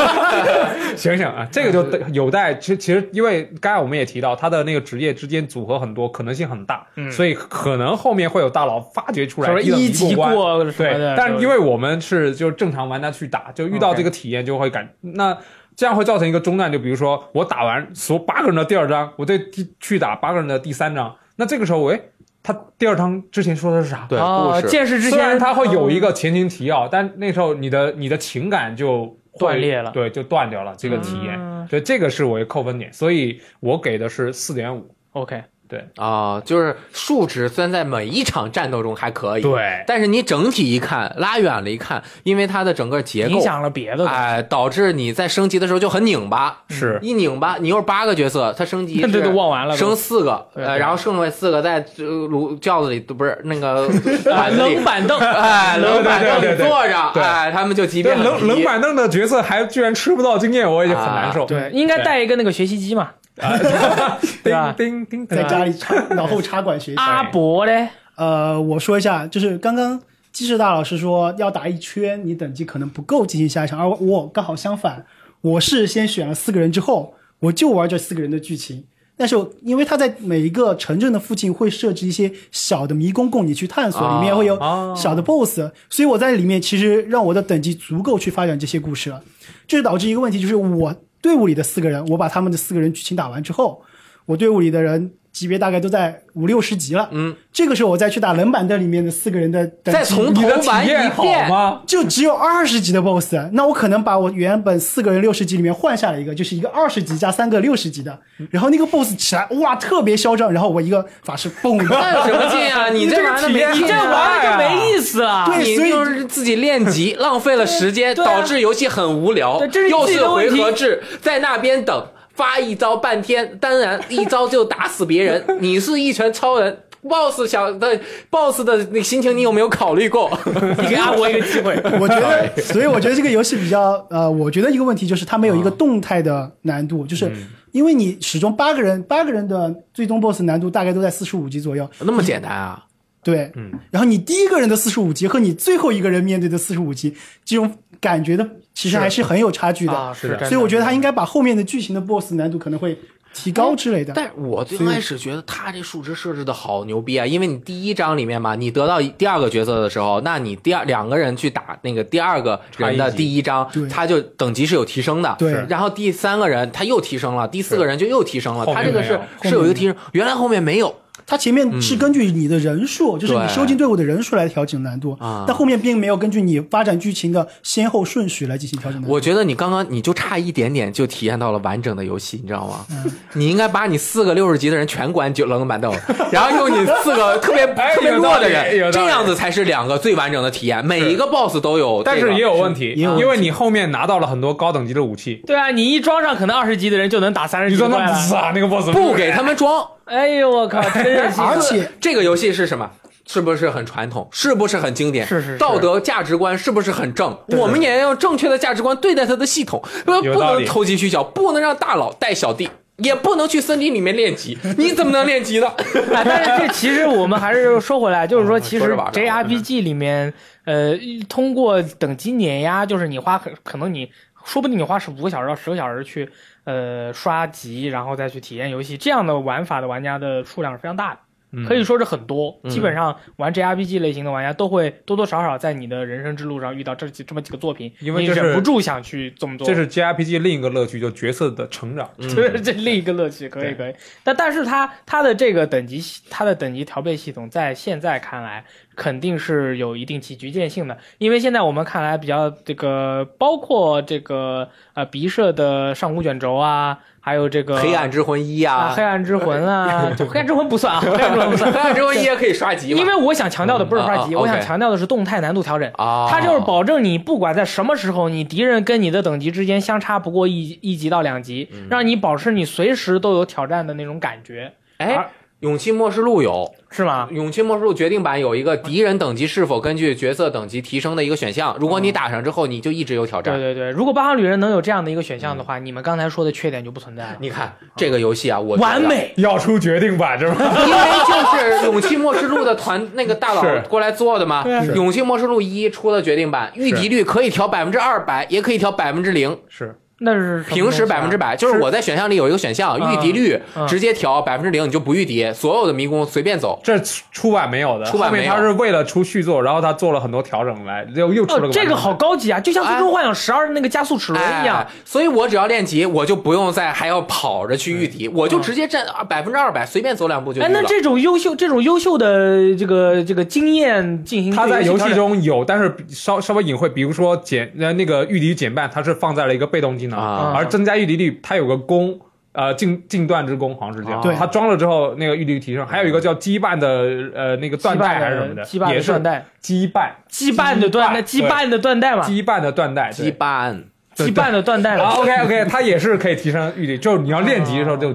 [0.95, 15.35] 行行啊，这个就有待其实其实因为刚才我们也提到他的那个职业之间组合很多，可能性很大，嗯所以可能后面会有大佬发掘出来一级过对的，，但因为我们是就正常玩家去打，就遇到这个体验就会感那。
[15.75, 21.99] 这样会造成一个中断，就比如说我打完所有八个人的第二张，我再第去打八个人的第三张，那这个时候，哎，
[22.43, 24.05] 他第二章之前说的是啥？
[24.09, 31.35] 对，啊，故事剑士之前虽然他会有一个前情提要，但那时候你的你的情感就断裂了对，就断掉了这个体验。
[31.39, 34.93] 嗯对，这个是我的扣分点，所以我给的是四点五。
[35.11, 35.41] OK，
[35.71, 44.05] 对啊，就是数值虽然在每一场战斗中还可以，对，但是你整体一看，拉远了一看，因为它的整个结构影，响了别的。
[44.05, 53.87] 哎，导致你在升级的时候就很拧巴，是一拧巴，你又是八个角色，它升级 这都忘完了升四个，呃，然后剩下四个在呃炉轿子里，不是那个
[54.25, 61.45] 冷，板凳，哎，冷板凳里坐着，对哎，他们就即对便冷冷板凳的角色还居然吃不到经验，我也就很难受。
[61.45, 63.11] 对，应该带一个那个学习机嘛。
[64.43, 66.97] 对吧叮叮叮，在家里插 脑后插管学习。
[66.97, 69.99] 阿伯嘞，呃，我说一下，就是刚刚
[70.31, 75.05] 机智大老师说要打一圈，你等级可能不够进行下一场，而我刚好相反，
[75.41, 78.85] 我是先选了四个人之后，我就玩这四个人的剧情。
[79.17, 85.59] 但是因为他在每一个城镇的附近会设置一些小的迷宫供你去探索，啊里面会有哦小的 BOSS，、
[85.91, 89.21] 所以我在里面其实让我的等级足够去发展这些故事了。
[89.67, 93.83] 这就导致一个问题，就是我队伍里的四个人，我把他们的四个人剧情打完之后，
[94.25, 97.07] 我队伍里的人级别大概都在五六十级了。
[97.11, 101.81] 嗯，这个时候我再去打冷板凳里面的四个人的等级，再从头你的体玩一遍，吗？
[101.85, 108.19] 就只有二十级的 BOSS，那我可能把我原本四个人六十级里面换下来一个，就是一个二十级加三个六十级的，
[108.49, 112.89] 然后那个 BOSS 起来哇特别嚣张，然后我一个法师蹦那有，什么劲啊？
[112.93, 115.47] 你这玩意儿没你这玩的就没意思了。
[115.49, 119.85] 你对所以就是自己练级，浪费了时间，导致游戏很无聊对这是。
[119.85, 122.07] 你又是回合制，在那边等
[122.41, 125.45] 发一招半天，当然一招就打死别人。
[125.61, 127.99] 你是一拳超人，BOSS 想的
[128.31, 130.27] BOSS 的那心情，你有没有考虑过？
[130.81, 131.79] 你给阿伯一个机会。
[131.99, 137.31] 我觉得， 所以我觉得这个游戏比较呃，我觉得一个问题就是它没有一个动态的难度，就是
[137.73, 141.87] 因为你始终八个人，八个人的最终 BOSS 难度大概都在四十五级左右。
[141.99, 142.83] 那么简单啊？
[143.23, 143.71] 对，嗯。
[143.91, 147.15] 然后你第一个人的四十五级和你最后一个人面对的四十五级，
[147.45, 149.93] 这种感觉的其实还是很有差距的。
[149.93, 150.45] 啊，是的。
[150.45, 152.97] 所以我觉得他应该把后面的剧情的 BOSS 难度可能会。
[153.33, 157.25] 提高之类的，但我最开始觉得他这数值设置的好牛逼啊！
[157.25, 165.33] 因为你第一章里面嘛，你得到第二个角色的时候，那你第二两个人去打那个第二个人的第一章，他就等级是有提升的。
[165.39, 170.93] 对，然后第三个人他又提升了，第四个人就又提升了，他这个是是有一个提升，原来后面没有。
[171.31, 175.17] 它前面是根据你的人数，就是你收进队伍的人数来调整难度，
[175.47, 179.13] 但后面并没有根据你发展剧情的先后顺序来进行调整难度。
[179.13, 182.85] 我觉得你刚刚你就差一点点就体验到了完整的游戏，你知道吗？
[183.31, 185.89] 你应该把你四个六十级的人全关九冷板凳，
[186.33, 190.85] 然后用你四个特别特别弱的人，这样子才是两个最完整的体验。
[190.85, 195.41] 每一个 BOSS 都有，但是也有问题，因为你后面拿到了很多高等级的武器。
[195.47, 197.75] 对啊，你一装上，可能二十级的人就能打三十级。
[197.75, 197.99] 你说那
[198.35, 199.87] 啊，那个 BOSS 不给他们装。
[200.11, 200.79] 哎呦我靠！
[200.83, 202.91] 而且这个游戏是什么？
[203.25, 204.27] 是不是很传统？
[204.29, 205.25] 是不是很经典？
[205.25, 205.57] 是是。
[205.57, 207.37] 道德价值观是不是很正？
[207.57, 214.57] 我们也要用正确的价值观对待它的系统，不能投机取巧，不能让大佬带小弟，也不能去森林里面练级。
[214.77, 215.73] 你怎么能练级的？
[216.11, 220.33] 但是这其实我们还是说回来，就是说，其实 JRPG 里面，
[220.65, 220.93] 呃，
[221.29, 224.11] 通过等级碾压，就是你花可可能你
[224.43, 226.29] 说不定你花十五个小时到十个小时去。
[226.63, 231.19] 呃，刷级然后再去体验游戏，这样的玩法的玩家的数量是非常大的。
[231.67, 239.67] 可以说是很多，基本上玩 JRPG 类型的玩家都会多多少少在你的人生之路上遇到这几这么几个作品，因为忍不住想去这么做。
[239.67, 243.93] 这是 JRPG 另一个乐趣，就角色的成长， 这是这另一个乐趣，可以可以。
[244.23, 248.63] 但但是它它的这个等级，它的等级调配系统，在现在看来
[249.01, 256.99] 肯定是有一定其局限性的，因为现在我们看来比较这个，包括这个呃鼻射的上古卷轴啊。
[257.23, 262.89] 还有这个黑暗之魂一啊，黑暗之魂啊，黑暗之魂不算啊，黑暗之魂不算，黑暗之魂一 也可以刷级。
[262.89, 265.91] 因为我想强调的不是刷级，我想强调的是动态难度调整。
[265.97, 274.73] 它就是保证你不管在什么时候，你敌人跟你的等级之间相差不过一一级到两级，让你保持你随时都有挑战的那种感觉。
[274.97, 275.29] 哎。
[275.61, 277.27] 勇气末世录有是吗？
[277.31, 283.53] 勇气末世录决定版有一个敌人等级是否根据角色等级提升的一个选项，如果你打上之后，你就一直有挑战。
[283.53, 287.37] 对对对，如果八号旅人能有这样的一个选项的话，你们刚才说的缺点就不存在了。
[287.39, 290.55] 你看这个游戏啊，我完美要出决定版是吧？
[290.87, 294.65] 因为就是 勇气末世录的团那个大佬过来做的嘛。
[294.95, 299.55] 勇气末世录一出了决定版，御敌率可以调百分之二百，也可以调百分之零。
[299.69, 299.95] 是。
[300.23, 306.79] 那是平时百分之百，就是我在选项里有一个选项，御敌率直接调百分之零，你就不御敌，所有的迷宫随便走。
[306.83, 306.99] 这
[307.31, 308.53] 出版没有的，出版没有。
[308.53, 311.69] 他是为了出续作，然后他做了很多调整来，又又出了。
[311.71, 314.85] 这个好高级啊，就像《最终幻想十二》那个加速齿轮一样。
[315.03, 320.61] 所以我只要练级，我就不用再还要跑着去御敌，我就直接占百分之二百，随便走两步就。
[320.61, 330.91] 哎，那这种优秀、这种优秀的这个这个经验进行，他在游戏中有，但是稍稍微隐晦，比如说减呃那个御敌减半，它是放在了一个被动技能，而增加。
[330.91, 332.19] 加御敌率，它有个弓，
[332.51, 334.19] 呃，近近段之弓，好像是这样。
[334.19, 335.87] 对，它装了之后，那个御敌率提升。
[335.87, 336.87] 还有一个叫羁绊的，
[337.33, 339.45] 呃，那个断带还是什么的，也是断带。
[339.63, 342.27] 羁绊，羁绊的断带，羁绊的断带嘛。
[342.27, 343.83] 羁绊的断带，羁绊，
[344.17, 344.97] 羁绊的断带。
[344.97, 348.13] OK OK，它也是可以提升御敌，就是你要练级的时候就。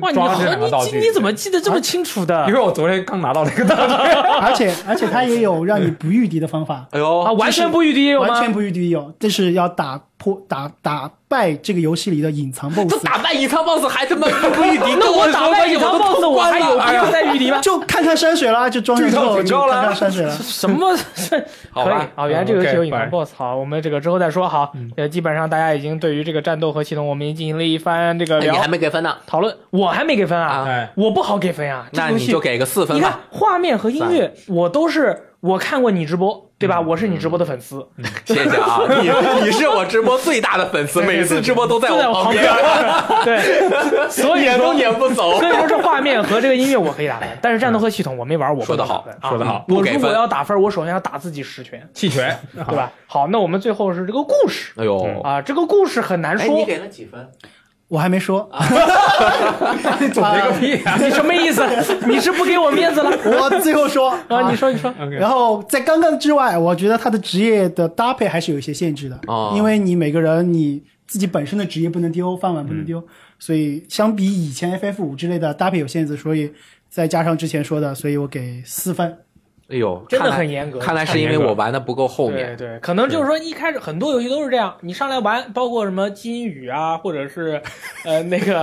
[0.00, 0.18] 哇，你
[0.98, 2.46] 你你怎么记得这么清楚的？
[2.46, 3.94] 因为我昨天刚拿到那个道具，
[4.42, 6.86] 而且而且它也有让你不御敌的方法。
[6.90, 8.28] 哎呦，完全不御敌有吗？
[8.28, 11.10] 完全不御敌有，这是要打破打打。
[11.30, 14.96] 败这个游戏里的隐藏 BOSS，都打败隐藏 BOSS 还他妈不御敌？
[14.98, 17.60] 那我打败隐藏 BOSS 我还有必要再御敌吗？
[17.60, 20.30] 就看看山水啦，就装上之后就看看山水了。
[20.30, 20.96] 什么？
[21.74, 23.34] 可以啊，原来这个游戏有隐藏 BOSS。
[23.36, 24.48] 好，我们这个之后再说。
[24.48, 28.54] 好，呃，基本上大家已经对于这个战斗和系统，我们已经进行了一番这个聊。
[28.54, 29.14] 你还没给分呢？
[29.26, 30.88] 讨论，我还没给分啊？
[30.94, 31.86] 我不好给分啊。
[31.92, 32.94] 那你就给个四分吧。
[32.94, 35.24] 你看画面和音乐，我都是。
[35.40, 36.80] 我看过你直播，对吧？
[36.80, 37.86] 我是你直播的粉丝，
[38.24, 38.80] 谢谢啊！
[39.00, 39.08] 你
[39.44, 42.44] 你是我直播最大的粉丝，每次直播都在我旁边，
[43.24, 45.38] 对，所以撵都撵不走。
[45.38, 49.64] 所以说这画面和这个音乐我可以打分，但是战斗和系统我没玩，我说的好，说的好。
[49.68, 52.90] 我如果要打分，我首先要打自己十拳，弃权，对吧？
[53.06, 54.72] 好，那我们最后是这个故事。
[54.76, 56.56] 哎呦啊，这个故事很难说。
[56.56, 57.28] 你给了几分？
[57.88, 58.48] 我还没说，
[59.98, 60.96] 你总结个屁啊！
[61.00, 61.62] 你什么意思？
[62.06, 63.10] 你是不给我面子了？
[63.40, 64.92] 我最后说啊，你说你说。
[65.10, 73.02] 然后在刚刚之外，我觉得他的职业的搭配还是有一些限制的哦，因为你每个人你自己本身的职业不能丢，饭碗不能丢，
[73.38, 76.52] 所以相比以前 FF 五之类的搭配有限制，所以
[76.90, 79.16] 再加上之前说的，所以我给四分。
[79.70, 80.78] 哎呦，真的很严格。
[80.78, 82.56] 看来是因为我玩的不够后面。
[82.56, 87.60] 对对，可能就是说一开始很多游戏都是这样，你上来玩，包括什么金宇啊，或者是
[88.04, 88.62] 呃那个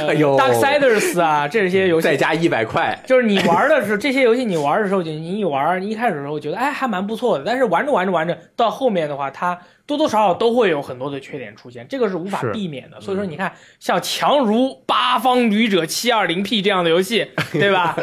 [0.00, 13.00] 呃 哎呦 Darksiders 啊这些游戏，再加一百块，就是你玩的时候，这些游戏你玩的时候，就你一玩，你一开始的时候觉得哎还蛮不错的，但是玩着玩着玩着，到后面的话，它多多少少都会有很多的缺点出现，这个是无法避免的。
[13.00, 17.94] 所以说，你看像强如《八方旅者七二零 P》这样的游戏， 对吧？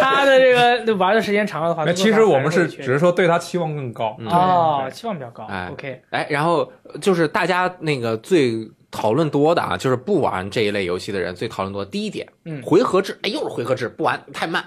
[0.00, 4.14] 他的这个玩的时间长了的话，那其实我们是只是说对他期望更高。
[4.18, 5.44] 嗯哦，期望比较高。
[5.44, 6.70] 哎 OK，哎，然后
[7.00, 14.62] 就是大家那个最讨论多的啊，就是不玩这一类游戏的人最讨论多的第一点，嗯回合制，哎，又是回合制，不玩太慢。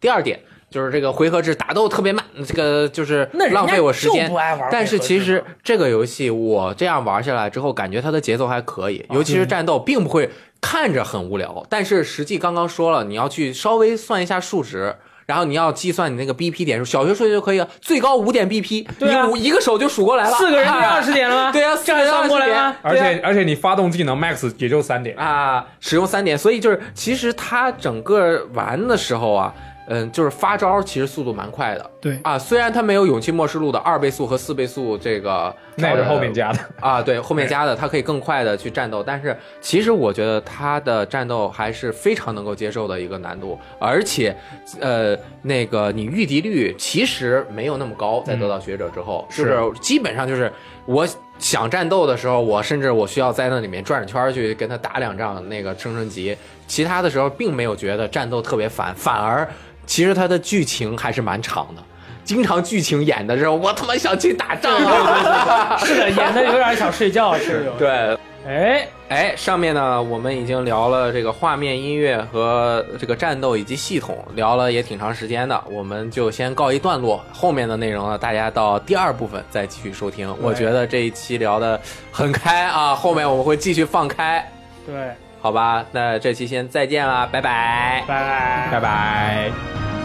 [0.00, 0.40] 第二点
[0.74, 4.34] 就是这个回合制打斗特别慢，这个就是浪费我时间不。
[4.34, 10.28] 爱玩但是其实这个游戏我这样玩下来之后，感觉它的节奏还可以，哦尤其是战斗，并不会
[10.60, 11.64] 看着很无聊。
[11.68, 14.96] 但是实际刚刚说了，你要去稍微算一下数值。
[15.26, 21.48] 然后你要计算你那个 BP 点数，小学数学就可以了，最高五点 BP，啊你五一个手就数过来了，四个人二十点了吗？
[21.54, 22.76] 对啊，这还算不过来吗？
[22.82, 29.54] 而且而且你发动技能 max 也就三点，啊，使用三点，所以就是其实它整个玩的时候啊，
[29.86, 32.38] 嗯，就是发招其实速度蛮快的对，啊。
[32.38, 36.58] 虽然它没有勇气末世录的二倍速和四倍速这个那是后面加的。
[36.80, 44.34] 啊，对，后面加的它可以更快的去战斗，但是其实我觉得它的战斗还是非常能够接受的一个难度，而且，
[44.80, 50.50] 呃，那个你御敌率其实没有那么高，在得到学者之后，嗯就是基本上就是
[50.86, 51.06] 我
[51.38, 59.46] 想战斗的时候，我甚至我需要在那里面转着圈儿去跟他打两仗，那个升升级，其他的时候并没有觉得战斗特别烦，反而
[59.86, 61.82] 其实它的剧情还是蛮长的。
[62.24, 65.76] 经常剧情演的时候，我他妈想去打仗啊！
[65.84, 67.72] 是的，演的有点想睡觉，是有。
[67.74, 77.22] 对，哎，哎，上面呢，我们已经聊了这个画面、音乐和这个战斗以及系统，聊了也挺长时间的，我们就先告一段落。
[77.30, 80.34] 后面的内容呢，大家到第二部分再继续收听。
[80.40, 81.78] 我觉得这一期聊的
[82.10, 84.50] 很开啊，后面我们会继续放开，
[84.86, 85.10] 对，
[85.44, 85.84] 好吧？
[85.92, 88.02] 那这期先再见啦，拜拜。
[88.08, 88.68] 拜拜。
[88.72, 90.03] 拜拜。